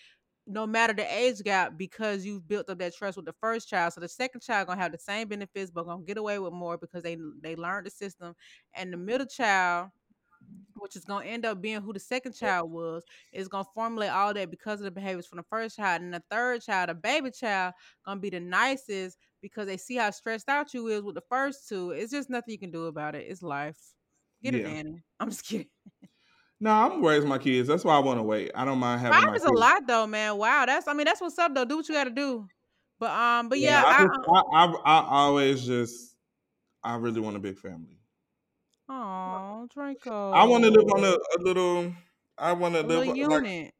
[0.47, 3.93] No matter the age gap, because you've built up that trust with the first child,
[3.93, 6.77] so the second child gonna have the same benefits, but gonna get away with more
[6.77, 8.35] because they they learned the system.
[8.73, 9.91] And the middle child,
[10.75, 14.33] which is gonna end up being who the second child was, is gonna formulate all
[14.33, 16.01] that because of the behaviors from the first child.
[16.01, 17.73] And the third child, the baby child,
[18.05, 21.69] gonna be the nicest, because they see how stressed out you is with the first
[21.69, 21.91] two.
[21.91, 23.27] It's just nothing you can do about it.
[23.29, 23.77] It's life.
[24.43, 24.55] Get Yeah.
[24.55, 25.03] a nanny.
[25.19, 25.67] I'm just kidding.
[26.63, 27.67] No, I'm gonna my kids.
[27.67, 28.51] That's why I want to wait.
[28.53, 29.51] I don't mind having Five my is kids.
[29.51, 30.37] a lot though, man.
[30.37, 31.65] Wow, that's I mean that's what's up though.
[31.65, 32.47] Do what you got to do.
[32.99, 36.15] But um, but yeah, I, I, just, I, I, I always just,
[36.83, 37.97] I really want a big family.
[38.87, 41.93] oh Draco, I want to live on a, a little.
[42.37, 43.73] I want to live little like unit.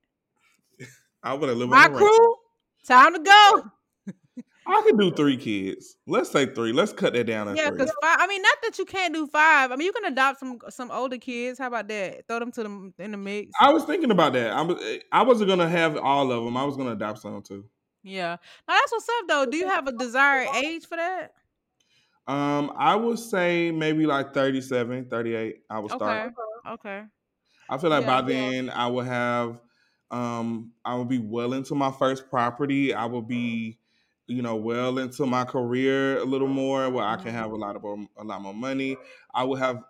[1.23, 1.99] I want to live My on a ranch.
[1.99, 2.35] crew,
[2.87, 3.63] time to go.
[4.67, 5.97] I could do three kids.
[6.07, 6.71] Let's say three.
[6.71, 8.17] Let's cut that down to Yeah, because five.
[8.19, 9.71] I mean, not that you can't do five.
[9.71, 11.57] I mean, you can adopt some some older kids.
[11.59, 12.27] How about that?
[12.27, 13.51] Throw them to them in the mix.
[13.59, 14.51] I was thinking about that.
[14.51, 14.99] I was.
[15.11, 16.55] I wasn't gonna have all of them.
[16.57, 17.65] I was gonna adopt some too.
[18.03, 18.37] Yeah.
[18.67, 19.45] Now that's what's up though.
[19.45, 21.33] Do you have a desired age for that?
[22.27, 25.63] Um, I would say maybe like 37, 38.
[25.69, 26.31] I would start.
[26.67, 26.73] Okay.
[26.73, 27.03] Okay.
[27.69, 28.21] I feel like Yeah.
[28.21, 29.61] by then I will have
[30.11, 32.93] um I will be well into my first property.
[32.93, 33.79] I will be,
[34.31, 37.33] you know, well into my career a little more where I can Mhm.
[37.33, 38.97] have a lot of a lot more money.
[39.33, 39.83] I will have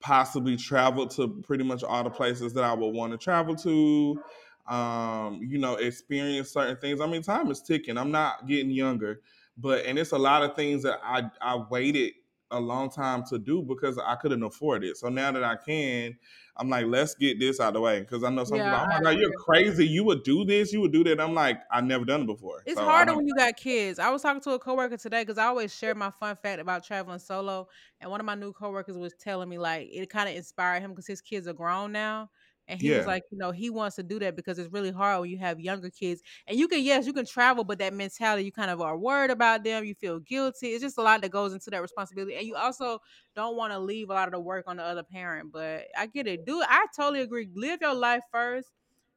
[0.00, 4.22] possibly traveled to pretty much all the places that I would want to travel to.
[4.66, 7.00] Um, you know, experience certain things.
[7.00, 7.98] I mean, time is ticking.
[7.98, 9.22] I'm not getting younger,
[9.56, 12.14] but and it's a lot of things that I I waited
[12.52, 14.96] a long time to do because I couldn't afford it.
[14.96, 16.18] So now that I can,
[16.56, 18.00] I'm like, let's get this out of the way.
[18.00, 19.86] Because I know some Yeah, people, oh my god, you're crazy.
[19.86, 21.20] You would do this, you would do that.
[21.20, 22.66] I'm like, I've never done it before.
[22.66, 23.98] It's So harder when you got kids.
[23.98, 26.84] I was talking to a coworker today because I always share my fun fact about
[26.84, 27.68] traveling solo,
[28.00, 30.90] and one of my new coworkers was telling me like it kind of inspired him
[30.90, 32.30] because his kids are grown now,
[32.70, 32.96] and he Yeah.
[32.96, 35.38] was like, you know, he wants to do that because it's really hard when you
[35.38, 38.70] have younger kids, and you can yes, you can travel, but that mentality, you kind
[38.70, 40.68] of are worried about them, you feel guilty.
[40.68, 43.00] It's just a lot that goes into that responsibility, and you also
[43.34, 45.52] don't want to leave a lot of the work on the other parent.
[45.52, 47.50] But I get it, do I totally agree.
[47.54, 48.68] Live your life first.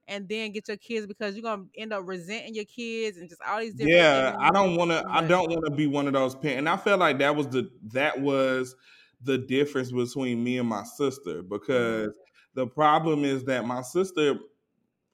[0.06, 3.42] And then get your kids because you're gonna end up resenting your kids and just
[3.42, 6.14] all these different yeah i don't want to i don't want to be one of
[6.14, 8.76] those parents and i felt like that was the that was
[9.22, 11.42] the difference between me and my sister
[11.72, 12.08] mm-hmm.
[12.08, 12.18] because
[12.54, 14.38] the problem is that my sister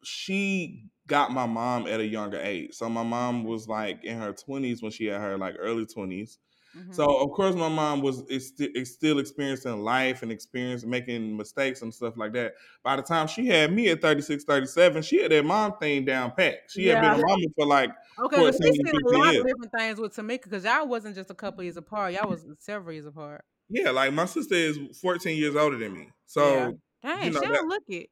[0.03, 4.31] she got my mom at a younger age so my mom was like in her
[4.33, 6.37] 20s when she had her like early 20s
[6.73, 6.91] Mhm.
[6.91, 11.81] so of course my mom was is, is still experiencing life and experience making mistakes
[11.81, 12.53] and stuff like that.
[12.83, 16.31] By the time she had me at 36, 37, she had that mom thing down
[16.31, 16.59] pat.
[16.69, 19.39] She had been a mama for like Okay, but 14, she's seen a lot years.
[19.39, 22.13] of different things with Tamika because y'all wasn't just a couple years apart.
[22.13, 23.45] Y'all was several years apart.
[23.69, 26.09] yeah, like my sister is 14 years older than me.
[26.25, 26.71] So Yeah.
[27.03, 28.09] Dang, you know she don't look it.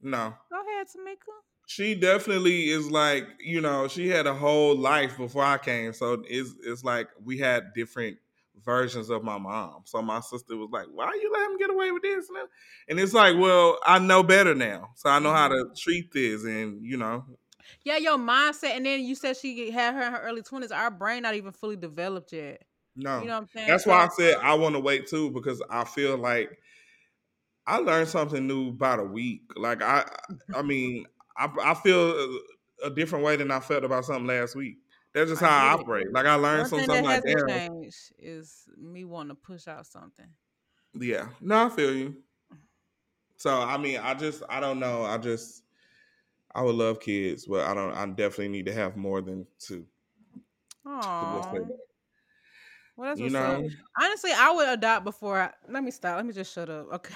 [0.00, 0.34] no.
[0.50, 1.32] Go ahead, Tamika.
[1.66, 5.92] She definitely is like, you know, she had a whole life before I came.
[5.92, 8.18] So it's it's like we had different
[8.64, 9.82] versions of my mom.
[9.84, 12.28] So my sister was like, Why you let him get away with this?
[12.88, 14.90] And it's like, well, I know better now.
[14.96, 15.72] So I know how mm-hmm.
[15.72, 17.24] to treat this and you know,
[17.84, 20.72] Yeah, your mindset, and then you said she had her in her early twenties.
[20.72, 22.62] Our brain not even fully developed yet.
[22.96, 23.20] no.
[23.20, 23.68] You know what I'm saying?
[23.68, 26.58] That's why I said I want to wait too because I feel like
[27.66, 29.42] I learned something new about a week.
[29.56, 30.04] Like I,
[30.54, 31.06] I mean,
[31.36, 32.38] I, I feel
[32.84, 34.78] a, different way than I felt about something last week.
[35.12, 35.80] That's just I how I it.
[35.80, 36.12] operate.
[36.12, 39.34] Like I learned some thing something that like hasn't damn, changed is me wanting to
[39.34, 40.28] push out something.
[40.98, 41.28] yeah.
[41.40, 42.16] No, I feel you.
[43.36, 45.04] So I mean, I just I don't know.
[45.04, 45.62] I just
[46.54, 47.92] I would love kids, but I don't.
[47.92, 49.86] I definitely need to have more than two.
[50.86, 51.50] Oh,
[52.96, 53.32] well, that's You up.
[53.32, 55.40] know, Honestly, I would adopt before.
[55.40, 56.16] I, let me stop.
[56.16, 56.92] Let me just shut up.
[56.92, 57.14] Okay.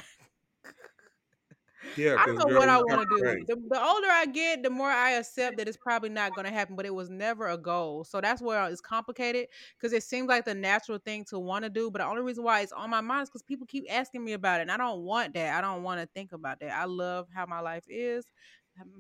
[1.96, 2.16] Yeah.
[2.18, 3.44] I don't know girl, what I want to do.
[3.46, 6.52] The, the older I get, the more I accept that it's probably not going to
[6.52, 8.04] happen, but it was never a goal.
[8.04, 9.46] So that's where uh, it's complicated
[9.78, 11.90] because it seems like the natural thing to want to do.
[11.90, 14.32] But the only reason why it's on my mind is because people keep asking me
[14.32, 14.62] about it.
[14.62, 15.56] And I don't want that.
[15.56, 16.72] I don't want to think about that.
[16.72, 18.26] I love how my life is.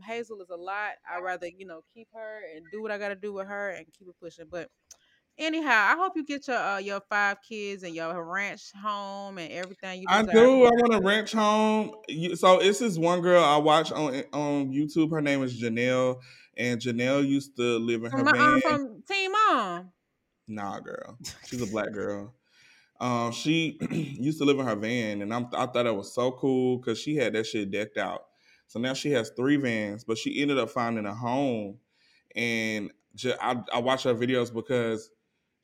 [0.06, 0.92] Hazel is a lot.
[1.10, 3.70] I'd rather, you know, keep her and do what I got to do with her
[3.70, 4.46] and keep it pushing.
[4.50, 4.70] But
[5.38, 9.52] anyhow, I hope you get your uh, your five kids and your ranch home and
[9.52, 10.64] everything you I do.
[10.64, 11.92] I want a ranch home.
[12.34, 15.10] So this is one girl I watch on on YouTube.
[15.10, 16.20] Her name is Janelle,
[16.56, 19.92] and Janelle used to live in her From, my, um, from Team Mom.
[20.46, 22.34] Nah, girl, she's a black girl.
[23.00, 26.32] Um, she used to live in her van, and I'm, I thought it was so
[26.32, 28.26] cool because she had that shit decked out.
[28.66, 31.78] So now she has three vans, but she ended up finding a home,
[32.34, 35.10] and ju- I, I watch her videos because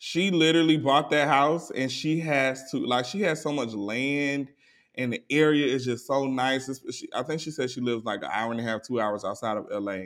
[0.03, 4.51] she literally bought that house, and she has to like she has so much land,
[4.95, 6.69] and the area is just so nice.
[6.71, 9.01] It's, she, I think she said she lives like an hour and a half, two
[9.01, 10.05] hours outside of LA,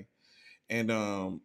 [0.71, 1.43] and um,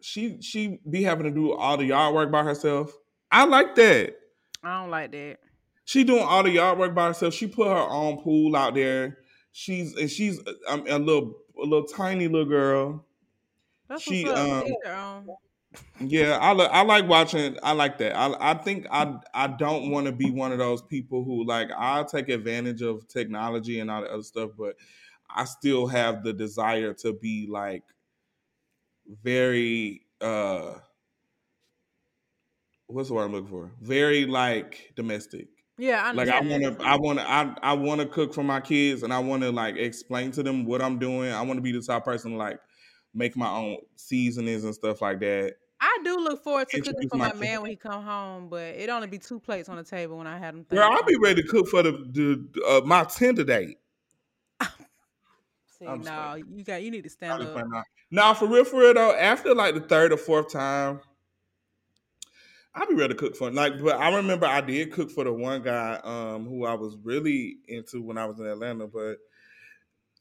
[0.00, 2.92] she she be having to do all the yard work by herself.
[3.30, 4.16] I like that.
[4.62, 5.38] I don't like that.
[5.86, 7.34] She doing all the yard work by herself.
[7.34, 9.18] She put her own pool out there.
[9.52, 13.06] She's and she's um, a little a little tiny little girl.
[13.88, 14.48] That's She, what's up.
[14.50, 15.36] um, Teach their own.
[16.00, 17.56] Yeah, I li- I like watching.
[17.62, 18.16] I like that.
[18.16, 21.70] I I think I I don't want to be one of those people who like
[21.76, 24.76] I'll take advantage of technology and all that other stuff, but
[25.30, 27.84] I still have the desire to be like
[29.22, 30.78] very uh
[32.86, 33.70] what's the word I'm looking for?
[33.80, 35.48] Very like domestic.
[35.76, 38.44] Yeah, I Like I want to, I want to, I, I want to cook for
[38.44, 41.32] my kids, and I want to like explain to them what I'm doing.
[41.32, 42.60] I want to be the type of person to, like
[43.12, 45.54] make my own seasonings and stuff like that.
[45.80, 48.62] I do look forward to cooking for my my man when he come home, but
[48.62, 50.62] it only be two plates on the table when I have him.
[50.64, 53.78] Girl, I'll be ready to cook for the, the uh, my Tinder date.
[55.78, 57.66] See, I'm no, you got you need to stand up.
[58.10, 58.34] now.
[58.34, 61.00] For real, for real though, after like the third or fourth time,
[62.74, 63.80] I'll be ready to cook for like.
[63.82, 67.58] But I remember I did cook for the one guy um who I was really
[67.68, 69.18] into when I was in Atlanta, but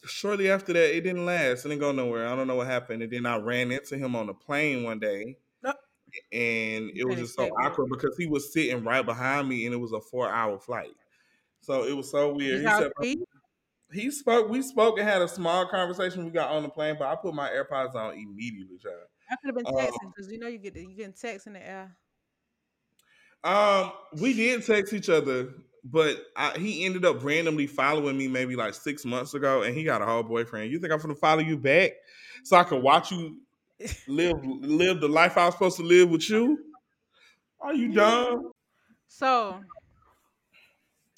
[0.05, 1.65] shortly after that, it didn't last.
[1.65, 2.27] It didn't go nowhere.
[2.27, 3.03] I don't know what happened.
[3.03, 5.37] And then I ran into him on the plane one day,
[6.31, 9.77] and it was just so awkward because he was sitting right behind me, and it
[9.77, 10.93] was a four-hour flight.
[11.61, 12.61] So it was so weird.
[12.61, 12.91] He said
[13.93, 14.49] he spoke.
[14.49, 16.25] We spoke and had a small conversation.
[16.25, 18.95] We got on the plane, but I put my AirPods on immediately, child.
[19.29, 21.47] I could have been Um, texting because you know you get the, you getting text
[21.47, 21.95] in the air.
[23.43, 25.53] Um, we did text each other,
[25.83, 29.83] but I, he ended up randomly following me maybe like six months ago, and he
[29.83, 30.71] got a whole boyfriend.
[30.71, 31.91] You think I'm gonna follow you back
[32.43, 33.37] so I can watch you
[34.07, 36.57] live live the life I was supposed to live with you?
[37.61, 38.51] Are you dumb?
[39.07, 39.61] So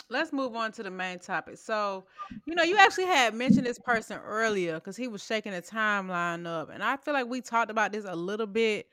[0.10, 1.58] let's move on to the main topic.
[1.58, 2.06] So,
[2.46, 6.46] you know, you actually had mentioned this person earlier because he was shaking the timeline
[6.46, 8.88] up, and I feel like we talked about this a little bit,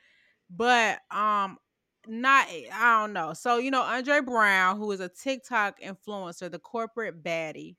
[0.50, 1.58] but um,
[2.06, 3.32] not I don't know.
[3.34, 7.76] So, you know, Andre Brown, who is a TikTok influencer, the corporate baddie.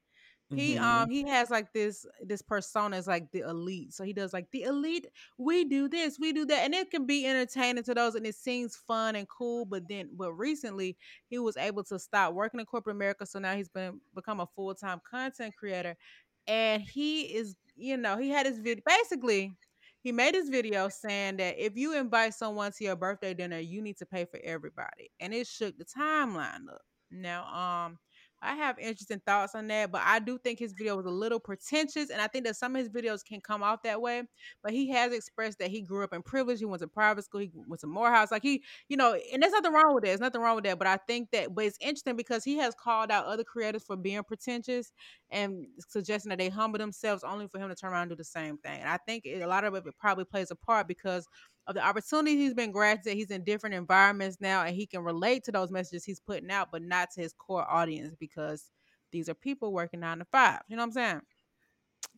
[0.54, 3.94] He hmm um he has like this this persona is like the elite.
[3.94, 6.64] So he does like the elite, we do this, we do that.
[6.66, 9.66] And it can be entertaining to those and it seems fun and cool.
[9.66, 10.98] But then but recently
[11.30, 13.26] he was able to stop working in corporate America.
[13.26, 15.96] So now he's been become a full-time content creator.
[16.48, 19.54] And he is, you know, he had his video basically
[20.02, 23.82] he made his video saying that if you invite someone to your birthday dinner, you
[23.82, 25.12] need to pay for everybody.
[25.20, 26.82] And it shook the timeline up.
[27.10, 27.46] Now,
[27.86, 28.00] um,
[28.44, 31.40] I have interesting thoughts on that, but I do think his video was a little
[31.40, 34.24] pretentious, and I think that some of his videos can come off that way.
[34.62, 36.60] But he has expressed that he grew up in privilege.
[36.60, 37.40] He went to private school.
[37.42, 38.32] He went to Morehouse.
[38.32, 40.10] Like he, you know, and there's nothing wrong with that.
[40.10, 40.78] There's nothing wrong with that.
[40.78, 43.96] But I think that, but it's interesting because he has called out other creators for
[43.96, 44.92] being pretentious
[45.32, 48.24] and suggesting that they humble themselves only for him to turn around and do the
[48.24, 48.82] same thing.
[48.82, 51.28] And I think it, a lot of it probably plays a part because
[51.68, 53.16] of the opportunities he's been granted.
[53.16, 56.70] He's in different environments now, and he can relate to those messages he's putting out,
[56.72, 58.70] but not to his core audience because
[59.12, 60.62] these are people working nine to five.
[60.68, 61.22] You know what I'm saying?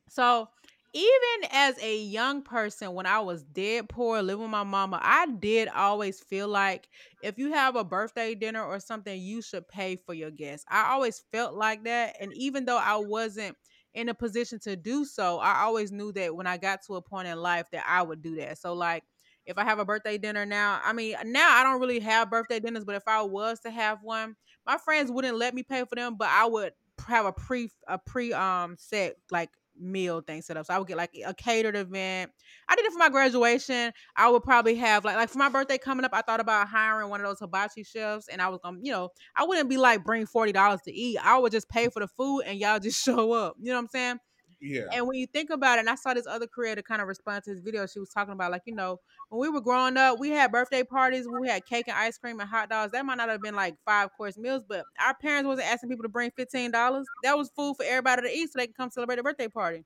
[0.10, 0.48] So
[0.94, 5.28] even as a young person, when I was dead poor, living with my mama, I
[5.40, 6.88] did always feel like
[7.22, 10.66] if you have a birthday dinner or something, you should pay for your guests.
[10.70, 12.16] I always felt like that.
[12.22, 13.58] And even though I wasn't
[13.94, 17.02] in a position to do so, I always knew that when I got to a
[17.02, 18.58] point in life that I would do that.
[18.58, 19.04] So like
[19.46, 22.60] if I have a birthday dinner now, I mean, now I don't really have birthday
[22.60, 24.36] dinners, but if I was to have one,
[24.66, 26.74] my friends wouldn't let me pay for them, but I would
[27.08, 30.66] have a pre a pre um set like meal thing set up.
[30.66, 32.32] So I would get like a catered event.
[32.68, 33.92] I did it for my graduation.
[34.16, 36.12] I would probably have like like for my birthday coming up.
[36.14, 39.10] I thought about hiring one of those hibachi chefs, and I was gonna, you know,
[39.36, 41.18] I wouldn't be like bring forty dollars to eat.
[41.24, 43.56] I would just pay for the food, and y'all just show up.
[43.60, 44.20] You know what I'm saying?
[44.60, 47.08] Yeah, And when you think about it, and I saw this other creator kind of
[47.08, 49.00] respond to his video, she was talking about like, you know,
[49.30, 52.40] when we were growing up, we had birthday parties, we had cake and ice cream
[52.40, 52.92] and hot dogs.
[52.92, 56.04] That might not have been like five course meals, but our parents wasn't asking people
[56.04, 57.08] to bring fifteen dollars.
[57.24, 59.86] That was food for everybody to eat so they can come celebrate a birthday party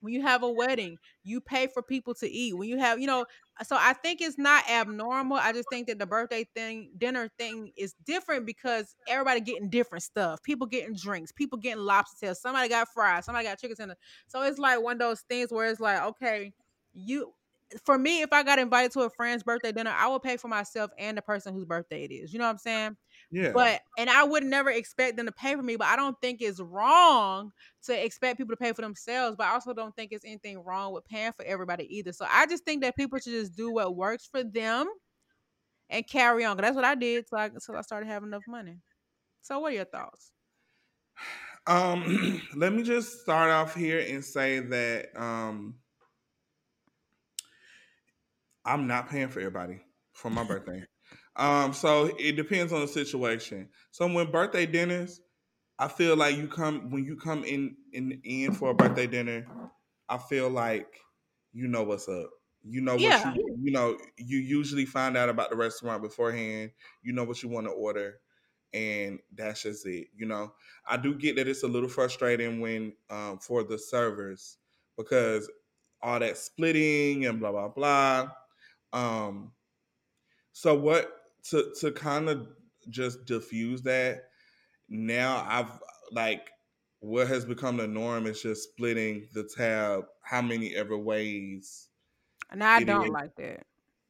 [0.00, 2.56] when you have a wedding, you pay for people to eat.
[2.56, 3.26] When you have, you know,
[3.64, 5.36] so I think it's not abnormal.
[5.36, 10.02] I just think that the birthday thing, dinner thing is different because everybody getting different
[10.02, 10.42] stuff.
[10.42, 13.96] People getting drinks, people getting lobster tails, somebody got fries, somebody got chicken tender.
[14.28, 16.52] So it's like one of those things where it's like, okay,
[16.94, 17.32] you
[17.84, 20.48] for me, if I got invited to a friend's birthday dinner, I would pay for
[20.48, 22.32] myself and the person whose birthday it is.
[22.32, 22.96] You know what I'm saying?
[23.30, 23.54] Yeah.
[23.54, 26.42] But and I would never expect them to pay for me, but I don't think
[26.42, 27.52] it's wrong
[27.84, 29.36] to expect people to pay for themselves.
[29.36, 32.12] But I also don't think it's anything wrong with paying for everybody either.
[32.12, 34.88] So I just think that people should just do what works for them
[35.90, 36.56] and carry on.
[36.56, 38.80] 'Cause That's what I did till I, until I started having enough money.
[39.42, 40.32] So what are your thoughts?
[41.66, 45.80] Um, let me just start off here and say that um,
[48.64, 49.80] I'm not paying for everybody
[50.12, 50.84] for my birthday.
[51.38, 53.70] Um, so it depends on the situation.
[53.92, 55.20] So when birthday dinners,
[55.78, 59.46] I feel like you come when you come in in in for a birthday dinner,
[60.08, 61.00] I feel like
[61.52, 62.30] you know what's up.
[62.62, 63.24] You know what Yeah.
[63.24, 63.98] you you know.
[64.16, 66.72] You usually find out about the restaurant beforehand.
[67.02, 68.20] You know what you want to order,
[68.72, 70.08] and that's just it.
[70.16, 70.54] You know,
[70.86, 74.58] I do get that it's a little frustrating when um, for the servers
[74.96, 75.50] because
[76.02, 78.32] all that splitting and blah blah blah.
[78.92, 79.52] Um,
[80.52, 81.17] so what
[81.50, 82.48] to to kind of
[82.90, 84.30] just diffuse that?
[84.88, 85.80] Now I've
[86.12, 86.50] like
[87.00, 91.90] what has become the norm is just splitting the tab how many ever ways
[92.50, 93.66] And I don't is like that.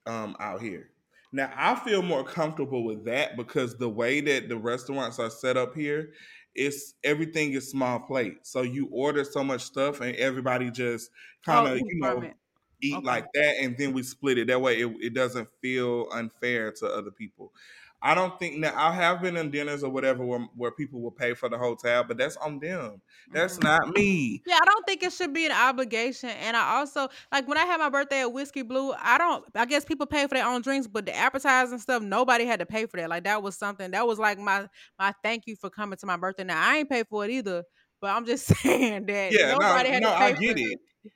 [0.07, 0.91] um out here.
[1.33, 5.57] Now I feel more comfortable with that because the way that the restaurants are set
[5.57, 6.15] up here,
[6.55, 8.47] it's everything is small plate.
[8.47, 11.11] So you order so much stuff and everybody just
[11.45, 12.37] kind Oh, of, eat you know, it.
[12.81, 13.05] Eat Okay.
[13.05, 14.47] like that and then we split it.
[14.49, 17.53] That way it, it doesn't feel unfair to other people.
[18.01, 21.11] I don't think now I have been in dinners or whatever where, where people will
[21.11, 23.03] pay for the hotel but that's on them.
[23.33, 23.61] That's Mhm.
[23.61, 24.45] not me.
[24.47, 26.31] Yeah, I don't think it should be an obligation.
[26.31, 29.67] And I also like when I had my birthday at Whiskey Blue, I don't I
[29.67, 32.87] guess people pay for their own drinks, but the appetizers stuff, nobody had to pay
[32.87, 33.11] for that.
[33.11, 34.69] Like that was something that was like my
[34.99, 36.45] my thank you for coming to my birthday.
[36.45, 37.65] Now I ain't paid for it either,
[38.01, 40.57] but I'm just saying that Yeah, no, nobody had no, to I pay for get
[40.57, 40.63] it.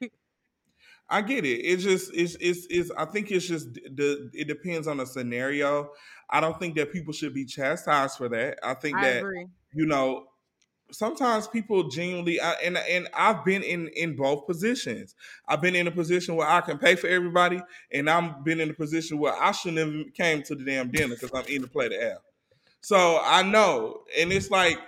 [0.00, 0.12] it.
[1.12, 1.60] I get it.
[1.60, 5.90] It's just it's it's, it's I think it's just the it depends on the scenario.
[6.30, 8.58] I don't think that people should be chastised for that.
[8.62, 9.46] I think I that agree.
[9.74, 10.26] you know
[10.90, 15.14] sometimes people genuinely I, and and I've been in in both positions.
[15.46, 17.60] I've been in a position where I can pay for everybody,
[17.92, 21.14] and I've been in a position where I shouldn't have came to the damn dinner
[21.14, 22.18] because I'm eating a plate of air.
[22.80, 24.78] So I know, and it's like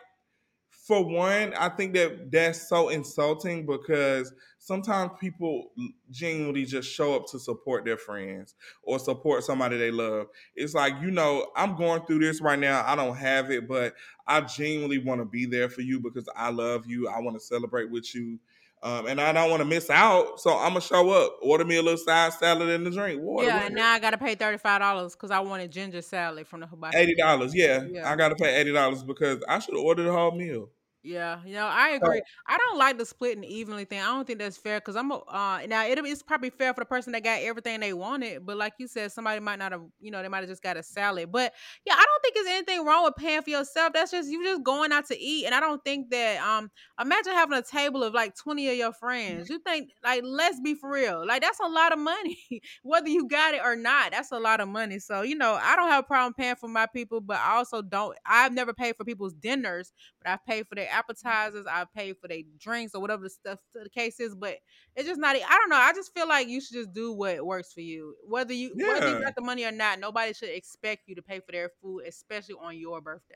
[0.70, 4.32] for one, I think that that's so insulting because
[4.64, 5.72] sometimes people
[6.10, 10.28] genuinely just show up to support their friends or support somebody they love.
[10.56, 12.82] It's like, you know, I'm going through this right now.
[12.86, 13.92] I don't have it, but
[14.26, 17.08] I genuinely want to be there for you because I love you.
[17.08, 18.38] I want to celebrate with you.
[18.82, 20.40] Um, and I don't want to miss out.
[20.40, 23.20] So I'm going to show up, order me a little side salad and a drink,
[23.20, 26.46] water, Yeah, and now I gotta pay thirty five dollars because I wanted ginger salad
[26.46, 26.98] from the hibachi.
[26.98, 27.82] Eighty dollars, yeah.
[27.88, 28.10] Yeah.
[28.10, 30.68] I gotta pay eighty dollars because I should have ordered the whole meal.
[31.06, 32.22] Yeah, you know, I So agree.
[32.46, 34.00] I don't like the split and evenly thing.
[34.00, 36.80] I don't think that's fair because I'm a, uh now it, it's probably fair for
[36.80, 39.82] the person that got everything they wanted, but like you said, somebody might not have,
[40.00, 41.30] you know, they might have just got a salad.
[41.30, 41.52] But
[41.84, 43.92] yeah, I don't think there's anything wrong with paying for yourself.
[43.92, 47.34] That's just you just going out to eat, and I don't think that um imagine
[47.34, 49.50] having a table of like twenty of your friends.
[49.50, 52.38] You think like let's be for real, like that's a lot of money,
[52.82, 54.12] whether you got it or not.
[54.12, 54.98] That's a lot of money.
[55.00, 57.82] So you know, I don't have a problem paying for my people, but I also
[57.82, 58.16] don't.
[58.24, 59.92] I've never paid for people's dinners
[60.22, 63.58] but I pay for their appetizers, I pay for their drinks or whatever the stuff
[63.74, 64.34] the case is.
[64.34, 64.56] But
[64.96, 65.36] it's just not.
[65.36, 65.76] I don't know.
[65.76, 69.10] I just feel like you should just do what works for you, whether you whether
[69.10, 69.98] you got the money or not.
[69.98, 73.34] Nobody should expect you to pay for their food, especially on your birthday.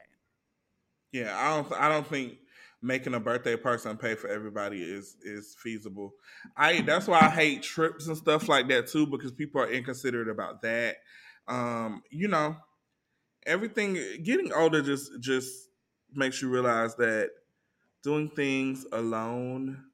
[1.12, 1.72] Yeah, I don't.
[1.80, 2.38] I don't think
[2.80, 6.14] making a birthday person pay for everybody is is feasible.
[6.56, 10.28] I that's why I hate trips and stuff like that too because people are inconsiderate
[10.28, 10.96] about that.
[11.46, 12.56] Um, you know,
[13.46, 13.98] everything.
[14.22, 15.68] Getting older just just
[16.12, 17.30] makes you realize that
[18.02, 19.84] doing things alone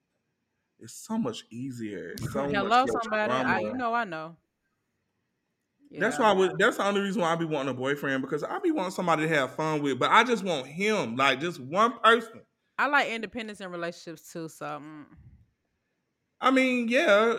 [0.79, 2.15] is so much easier.
[2.33, 3.33] So much Hello, less somebody.
[3.33, 4.37] I, you know, I know.
[5.91, 6.31] That's why.
[6.31, 8.73] I would, that's the only reason why I be wanting a boyfriend because I be
[8.73, 12.41] wanting somebody to have fun with, but I just want him, like just one person.
[12.79, 14.49] I like independence in relationships too.
[14.49, 15.05] So mm.
[16.41, 17.37] I mean, yeah,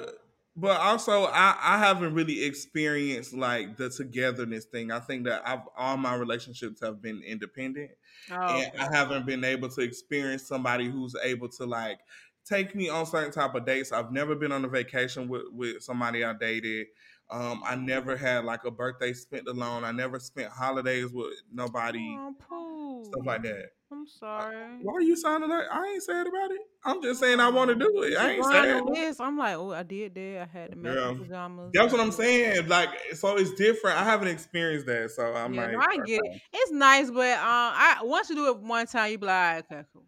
[0.56, 4.92] but also I I haven't really experienced like the togetherness thing.
[4.92, 7.92] I think that I've all my relationships have been independent,
[8.32, 8.78] oh, and okay.
[8.78, 12.00] I haven't been able to experience somebody who's able to like
[12.46, 13.92] take me on certain type of dates.
[13.92, 16.88] I've never been on a vacation with with somebody I dated.
[17.30, 19.84] Um, I never had like a birthday spent alone.
[19.84, 23.72] I never spent holidays with nobody, Oh, stuff like that.
[23.96, 24.78] I'm sorry.
[24.82, 26.62] Why are you sounding like I ain't sad about it?
[26.84, 28.18] I'm just saying I want to Oh, do it.
[28.18, 28.84] I ain't sad.
[28.86, 29.22] list.
[29.22, 30.42] I'm like, oh, I did that.
[30.42, 31.72] I had to Girl, pajamas.
[31.74, 32.68] that's what I'm saying.
[32.68, 33.98] Like, so it's different.
[33.98, 36.42] I haven't experienced that, so I'm Yeah, no, like, I get it.
[36.54, 39.84] It's nice, but um, I once you do it one time, you be like, okay,
[39.94, 40.04] cool.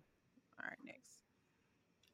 [0.59, 1.07] All right, next.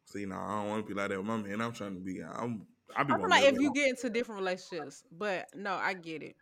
[0.05, 1.61] see, no, I don't want to be like that with my man.
[1.61, 2.21] I'm trying to be.
[2.23, 2.67] I'm.
[2.95, 5.93] I be I feel wanting like if you get into different relationships, but no, I
[5.93, 6.35] get it.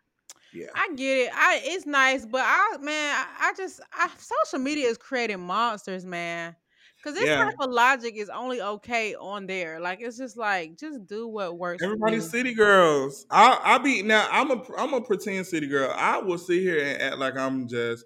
[0.52, 1.30] Yeah, I get it.
[1.34, 6.04] I it's nice, but I man, I, I just I, social media is creating monsters,
[6.04, 6.56] man.
[7.02, 7.44] Cause this yeah.
[7.44, 9.80] type of logic is only okay on there.
[9.80, 13.26] Like it's just like just do what works for Everybody's city girls.
[13.28, 14.28] I I be now.
[14.30, 15.92] I'm a I'm a pretend city girl.
[15.96, 18.04] I will sit here and act like I'm just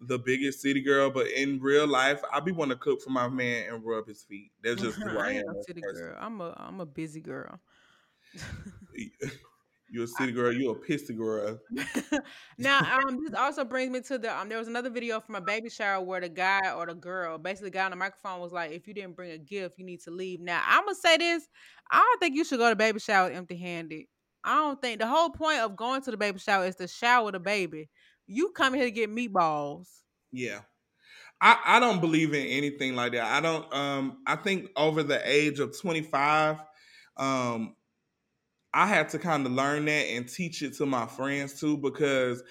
[0.00, 3.28] the biggest city girl, but in real life, I be want to cook for my
[3.28, 4.50] man and rub his feet.
[4.62, 6.02] That's just who I I am city person.
[6.02, 6.16] girl.
[6.20, 7.58] I'm a I'm a busy girl.
[9.88, 10.52] You a city girl.
[10.52, 11.58] You're a pissy girl.
[12.58, 14.48] now, um, this also brings me to the um.
[14.48, 17.70] There was another video from a baby shower where the guy or the girl, basically,
[17.70, 20.00] the guy on the microphone was like, "If you didn't bring a gift, you need
[20.02, 21.48] to leave." Now, I'm gonna say this:
[21.90, 24.06] I don't think you should go to baby shower empty handed.
[24.42, 27.30] I don't think the whole point of going to the baby shower is to shower
[27.30, 27.88] the baby.
[28.26, 29.88] You come here to get meatballs.
[30.32, 30.60] Yeah.
[31.40, 33.24] I, I don't believe in anything like that.
[33.24, 36.56] I don't um I think over the age of 25,
[37.18, 37.74] um,
[38.76, 42.42] I had to kind of learn that and teach it to my friends too because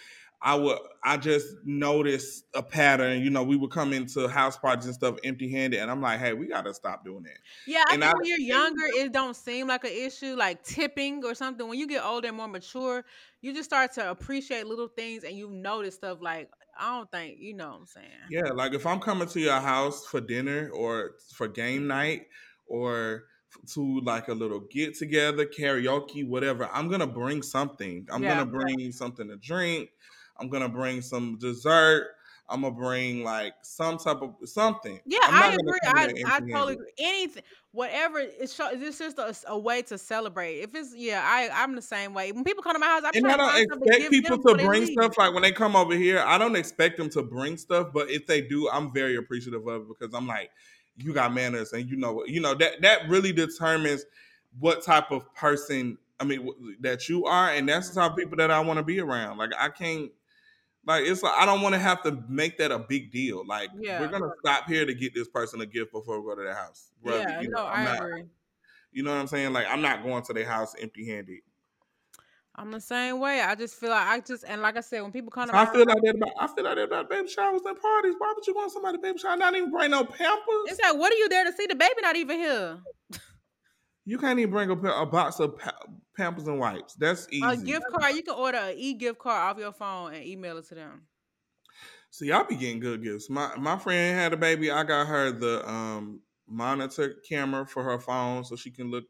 [0.41, 3.21] I would I just noticed a pattern.
[3.21, 6.19] You know, we would come into house parties and stuff empty handed, and I'm like,
[6.19, 7.37] hey, we gotta stop doing that.
[7.67, 10.63] Yeah, I And think I- when you're younger, it don't seem like an issue, like
[10.63, 11.67] tipping or something.
[11.67, 13.03] When you get older and more mature,
[13.41, 17.39] you just start to appreciate little things, and you notice stuff like I don't think
[17.39, 18.09] you know what I'm saying.
[18.27, 22.27] Yeah, like if I'm coming to your house for dinner or for game night
[22.65, 23.25] or
[23.73, 28.07] to like a little get together, karaoke, whatever, I'm gonna bring something.
[28.11, 28.35] I'm Yeah.
[28.35, 29.91] gonna bring something to drink.
[30.37, 32.15] I'm gonna bring some dessert.
[32.47, 34.99] I'm gonna bring like some type of something.
[35.05, 35.79] Yeah, gonna agree.
[35.83, 36.91] I, I totally agree.
[36.99, 38.19] Anything, whatever.
[38.19, 40.59] It's just a, a way to celebrate.
[40.59, 42.31] If it's yeah, I I'm the same way.
[42.31, 45.17] When people come to my house, I And I don't expect people to bring stuff
[45.17, 46.19] like when they come over here.
[46.19, 49.81] I don't expect them to bring stuff, but if they do, I'm very appreciative of
[49.81, 50.51] it because I'm like,
[50.97, 54.05] you got manners, and you know, what- you know that that really determines
[54.59, 55.97] what type of person.
[56.19, 58.83] I mean, that you are, and that's the type of people that I want to
[58.83, 59.37] be around.
[59.37, 60.11] Like I can't.
[60.87, 63.43] Like it's like I don't want to have to make that a big deal.
[63.45, 63.99] Like Yeah.
[63.99, 66.53] we're gonna stop here to get this person a gift before we go to their
[66.55, 66.91] house.
[67.03, 68.23] Yeah, you no, know, I'm I not, agree.
[68.91, 69.51] You know what I'm saying?
[69.51, 71.39] Like I'm not going to their house empty handed.
[72.57, 73.41] I'm the same way.
[73.41, 75.63] I just feel like I just and like I said, when people come to my
[75.63, 78.15] I feel like that about I feel like that about baby showers and parties.
[78.17, 79.35] Why would you want somebody baby shower?
[79.35, 80.65] Not even bring no pampers.
[80.67, 81.67] it's like, what are you there to see?
[81.67, 82.77] The baby not even here.
[84.05, 85.59] You can't even bring a, a box of
[86.15, 86.93] pampers and wipes.
[86.93, 87.43] That's easy.
[87.43, 90.57] A gift card, you can order an e gift card off your phone and email
[90.57, 91.01] it to them.
[92.11, 93.29] See, y'all be getting good gifts.
[93.29, 94.71] My my friend had a baby.
[94.71, 99.05] I got her the um monitor camera for her phone so she can look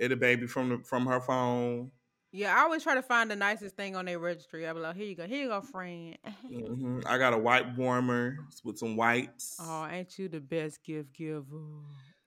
[0.00, 1.90] at the baby from the, from her phone.
[2.32, 4.66] Yeah, I always try to find the nicest thing on their registry.
[4.66, 6.16] I be like, here you go, here you go, friend.
[6.48, 9.56] hmm I got a wipe warmer with some wipes.
[9.60, 11.44] Oh, ain't you the best gift giver?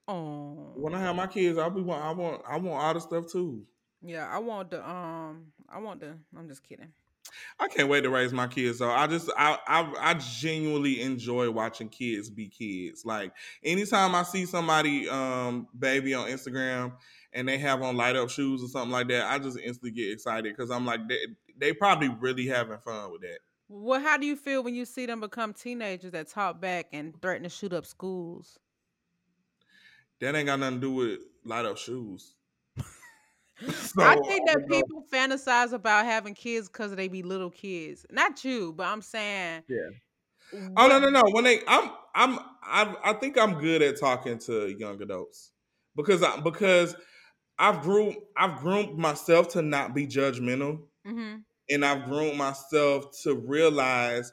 [0.07, 2.99] Oh, When I have my kids, I'll be want I want I want all the
[2.99, 3.63] stuff too.
[4.01, 4.27] yeah.
[4.29, 5.45] I want the um.
[5.69, 6.15] I want the.
[6.37, 6.89] I'm just kidding.
[7.59, 8.79] I can't wait to raise my kids.
[8.79, 13.05] So I just I, I I genuinely enjoy watching kids be kids.
[13.05, 13.33] Like
[13.63, 16.93] anytime I see somebody um baby on Instagram
[17.33, 20.11] and they have on light up shoes or something like that, I just instantly get
[20.11, 21.19] excited because I'm like they
[21.57, 23.39] they probably really having fun with that.
[23.69, 27.19] Well, how do you feel when you see them become teenagers that talk back and
[27.21, 28.59] threaten to shoot up schools?
[30.19, 32.35] That ain't got nothing to do with light up shoes.
[33.97, 38.05] I think that people fantasize about having kids because they be little kids.
[38.11, 39.63] Not you, but I'm saying.
[39.67, 39.89] Yeah.
[40.77, 41.23] Oh no no no!
[41.31, 45.51] When they, I'm I'm I I think I'm good at talking to young adults
[45.95, 46.95] because I because
[47.63, 51.37] I've groomed I've groomed myself to not be judgmental, hmm
[51.69, 54.31] and I've groomed myself to realize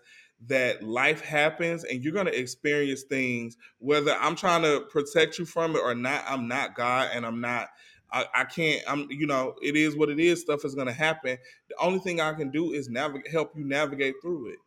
[0.48, 5.76] that life happens and you're gonna experience things whether I'm trying to protect you from
[5.76, 6.24] it or not.
[6.28, 7.68] I'm not God, and I'm not.
[8.12, 8.82] I, I can't.
[8.88, 9.06] I'm.
[9.10, 10.42] You know, it is what it is.
[10.42, 11.38] Stuff is gonna happen.
[11.68, 14.58] The only thing I can do is navigate, help you navigate through it.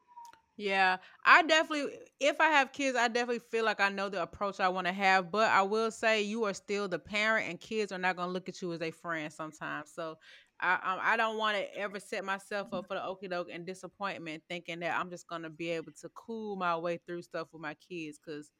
[0.55, 4.59] Yeah, I definitely, if I have kids, I definitely feel like I know the approach
[4.59, 5.31] I want to have.
[5.31, 8.31] But I will say, you are still the parent, and kids are not going to
[8.31, 9.91] look at you as a friend sometimes.
[9.91, 10.17] So
[10.59, 13.65] I, I, I don't want to ever set myself up for the okie doke and
[13.65, 17.47] disappointment, thinking that I'm just going to be able to cool my way through stuff
[17.51, 18.51] with my kids because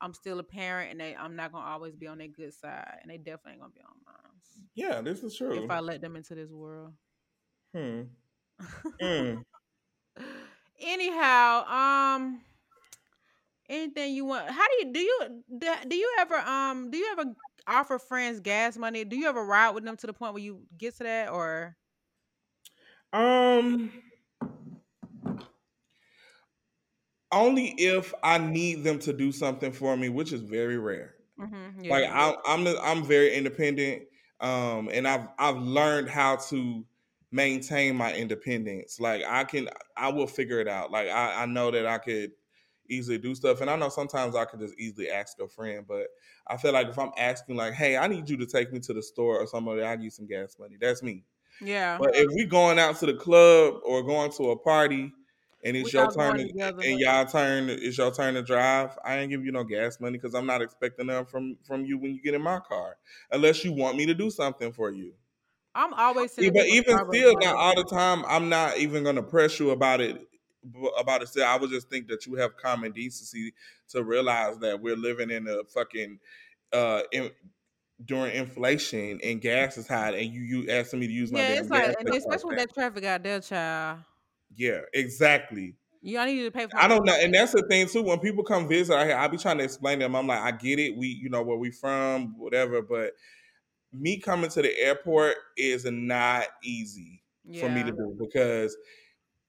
[0.00, 2.54] I'm still a parent, and they, I'm not going to always be on their good
[2.54, 4.40] side, and they definitely ain't going to be on mine
[4.74, 5.62] Yeah, this is true.
[5.62, 6.94] if I let them into this world.
[7.74, 8.02] Hmm.
[9.00, 9.44] Mm.
[10.80, 12.44] Anyhow um
[13.68, 15.44] anything you want how do you do you
[15.88, 17.24] do, you ever um do you ever
[17.66, 20.66] offer friends gas money do you ever ride with them to the point where you
[20.76, 21.76] get to that or
[23.12, 23.92] Um,
[27.32, 31.14] only if I need them to do something for me, which is very rare.
[31.36, 32.10] Mhm, Like yeah.
[32.10, 34.04] I, I'm, I'm very independent,
[34.40, 36.86] um, and I've, I've learned how to
[37.30, 39.00] maintain my independence.
[39.00, 40.90] Like I can, I will figure it out.
[40.90, 42.32] Like I, I know that I could
[42.88, 45.86] easily do stuff, and I know sometimes I could just easily ask a friend.
[45.86, 46.08] But
[46.46, 48.92] I feel like if I'm asking, like, "Hey, I need you to take me to
[48.92, 51.24] the store or somebody, I need some gas money." That's me.
[51.60, 55.12] yeah But if we going out to the club or going to a party
[55.62, 56.84] and it's We your turn to, together.
[56.84, 60.16] and y'all turn it's your turn to drive, I ain't give you no gas money
[60.18, 62.96] because I'm not expecting them from from you when you get in my car,
[63.30, 65.14] unless you want me to do something for you.
[65.74, 68.24] I'm always sending But even still, not all the time.
[68.26, 70.26] I'm not even gonna press you about it.
[70.98, 71.28] About it.
[71.28, 73.54] Still, I would just think that you have common decency
[73.88, 76.18] to realize that we're living in a fucking
[76.72, 77.30] uh, in,
[78.04, 81.54] during inflation and gas is high, and you you asking me to use my Yeah,
[81.54, 84.00] damn it's like, especially with that traffic out there, child.
[84.54, 85.76] Yeah, exactly.
[86.02, 86.78] You I need to pay for.
[86.78, 88.02] I don't know, and that's the thing too.
[88.02, 90.16] When people come visit, I here, I be trying to explain to them.
[90.16, 90.96] I'm like, I get it.
[90.96, 92.82] We, you know, where we from, whatever.
[92.82, 93.12] But
[93.92, 97.22] me coming to the airport is not easy
[97.58, 98.76] for me to do because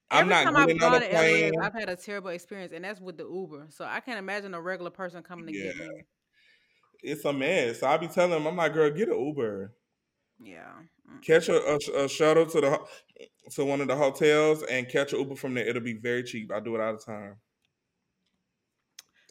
[0.09, 1.53] I'm not getting on a gone to LAX, plane.
[1.61, 3.67] I've had a terrible experience, and that's with the Uber.
[3.69, 6.03] So I can't imagine a regular person coming to get me.
[7.01, 7.79] it's a mess.
[7.79, 9.73] So I be telling them, I'm like, girl, get an Uber.
[10.43, 10.71] Yeah.
[11.09, 11.23] Mm.
[11.23, 12.79] Catch a, a, a shuttle to the
[13.51, 15.67] to one of the hotels and catch an Uber from there.
[15.67, 16.51] It'll be very cheap.
[16.51, 17.35] I do it all the time.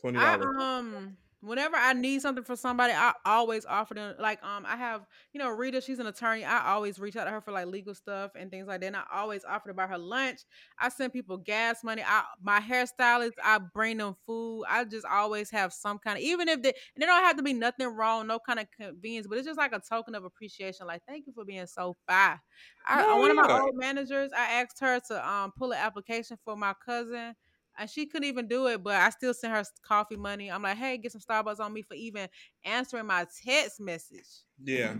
[0.00, 0.56] Twenty I dollars.
[0.62, 5.06] um whenever I need something for somebody, I always offer them like um I have
[5.32, 6.44] you know Rita, she's an attorney.
[6.44, 8.86] I always reach out to her for like legal stuff and things like that.
[8.88, 10.40] And I always offer to buy her lunch.
[10.78, 12.02] I send people gas money.
[12.06, 14.64] I my hairstylist, I bring them food.
[14.68, 17.42] I just always have some kind of even if they and they don't have to
[17.42, 20.86] be nothing wrong, no kind of convenience, but it's just like a token of appreciation.
[20.86, 22.38] Like thank you for being so fine.
[22.86, 26.36] I, No, one of my old managers, I asked her to um pull an application
[26.44, 27.34] for my cousin
[27.80, 30.50] and she couldn't even do it, but I still sent her coffee money.
[30.50, 32.28] I'm like, hey, get some Starbucks on me for even
[32.62, 34.28] answering my text message.
[34.62, 34.96] Yeah.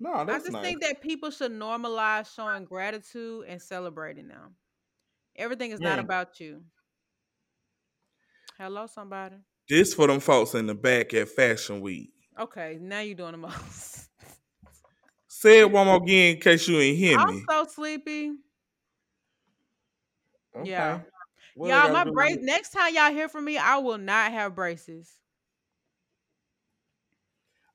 [0.00, 0.62] No, I just nice.
[0.64, 4.56] think that people should normalize showing gratitude and celebrating them.
[5.36, 6.62] Everything is not about you.
[8.58, 9.36] Hello, somebody.
[9.68, 12.10] This for them folks in the back at Fashion Week.
[12.38, 14.08] Okay, now you're doing the most.
[15.28, 17.24] Say it one more again in case you ain't hear me.
[17.24, 18.32] I'm so sleepy.
[20.56, 20.68] Okay.
[20.70, 21.00] Yeah.
[21.54, 22.38] What y'all, my brace.
[22.40, 25.10] Next time y'all hear from me, I will not have braces.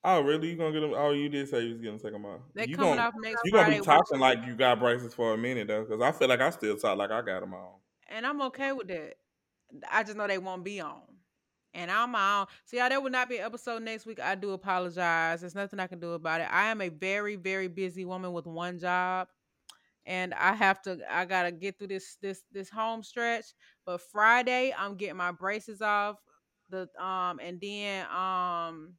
[0.08, 0.52] Oh, really?
[0.52, 0.94] You gonna get them?
[0.96, 2.42] Oh, you did say you was gonna take them off.
[2.56, 5.38] You coming gonna, off next You gonna be talking like you got braces for a
[5.38, 7.72] minute though, because I feel like I still talk like I got them on.
[8.08, 9.16] and I'm okay with that.
[9.92, 11.02] I just know they won't be on.
[11.74, 12.46] And I'm my own.
[12.66, 14.20] So yeah, there will not be an episode next week.
[14.20, 15.42] I do apologize.
[15.42, 16.48] There's nothing I can do about it.
[16.50, 19.28] I am a very, very busy woman with one job.
[20.06, 23.46] And I have to I gotta get through this this this home stretch.
[23.86, 26.18] But Friday I'm getting my braces off.
[26.70, 28.96] The um and then um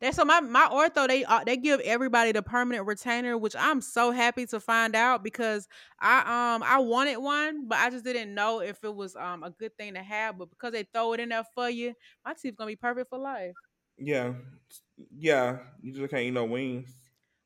[0.00, 3.80] that's so my my ortho they uh, they give everybody the permanent retainer, which I'm
[3.80, 5.68] so happy to find out because
[6.00, 9.50] I um I wanted one, but I just didn't know if it was um a
[9.50, 10.38] good thing to have.
[10.38, 11.94] But because they throw it in there for you,
[12.24, 13.54] my teeth gonna be perfect for life.
[13.96, 14.34] Yeah,
[15.16, 15.58] yeah.
[15.80, 16.92] You just can't eat no wings.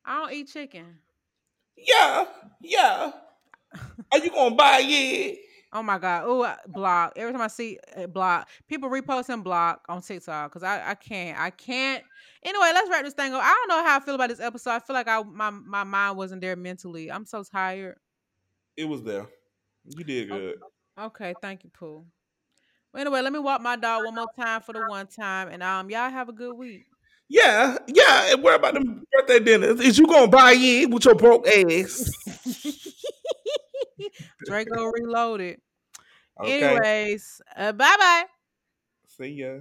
[0.05, 0.99] I don't eat chicken.
[1.87, 2.27] Yeah,
[2.63, 3.13] yeah.
[4.13, 5.39] Are you gonna buy it?
[5.73, 6.25] Oh my god!
[6.27, 7.13] Oh, block.
[7.17, 11.39] Every time I see a block, people reposting block on TikTok because I I can't
[11.39, 12.03] I can't.
[12.43, 13.43] Anyway, let's wrap this thing up.
[13.43, 14.71] I don't know how I feel about this episode.
[14.71, 17.13] I feel like I my my mind wasn't there mentally.
[17.13, 17.97] I'm so tired.
[18.77, 19.27] It was there.
[19.85, 20.57] You did good.
[20.99, 22.05] Okay, thank you, Pooh.
[22.93, 25.63] Well, anyway, let me walk my dog one more time for the one time, and
[25.63, 26.87] um, y'all have a good week.
[27.29, 28.33] Yeah, yeah.
[28.33, 29.81] And what about the birthday dinners?
[29.81, 32.11] Is you gonna buy it with your broke ass?
[34.47, 35.61] Draco reloaded.
[36.41, 36.81] Okay.
[36.81, 38.25] Anyways, uh, bye bye.
[39.07, 39.61] See ya.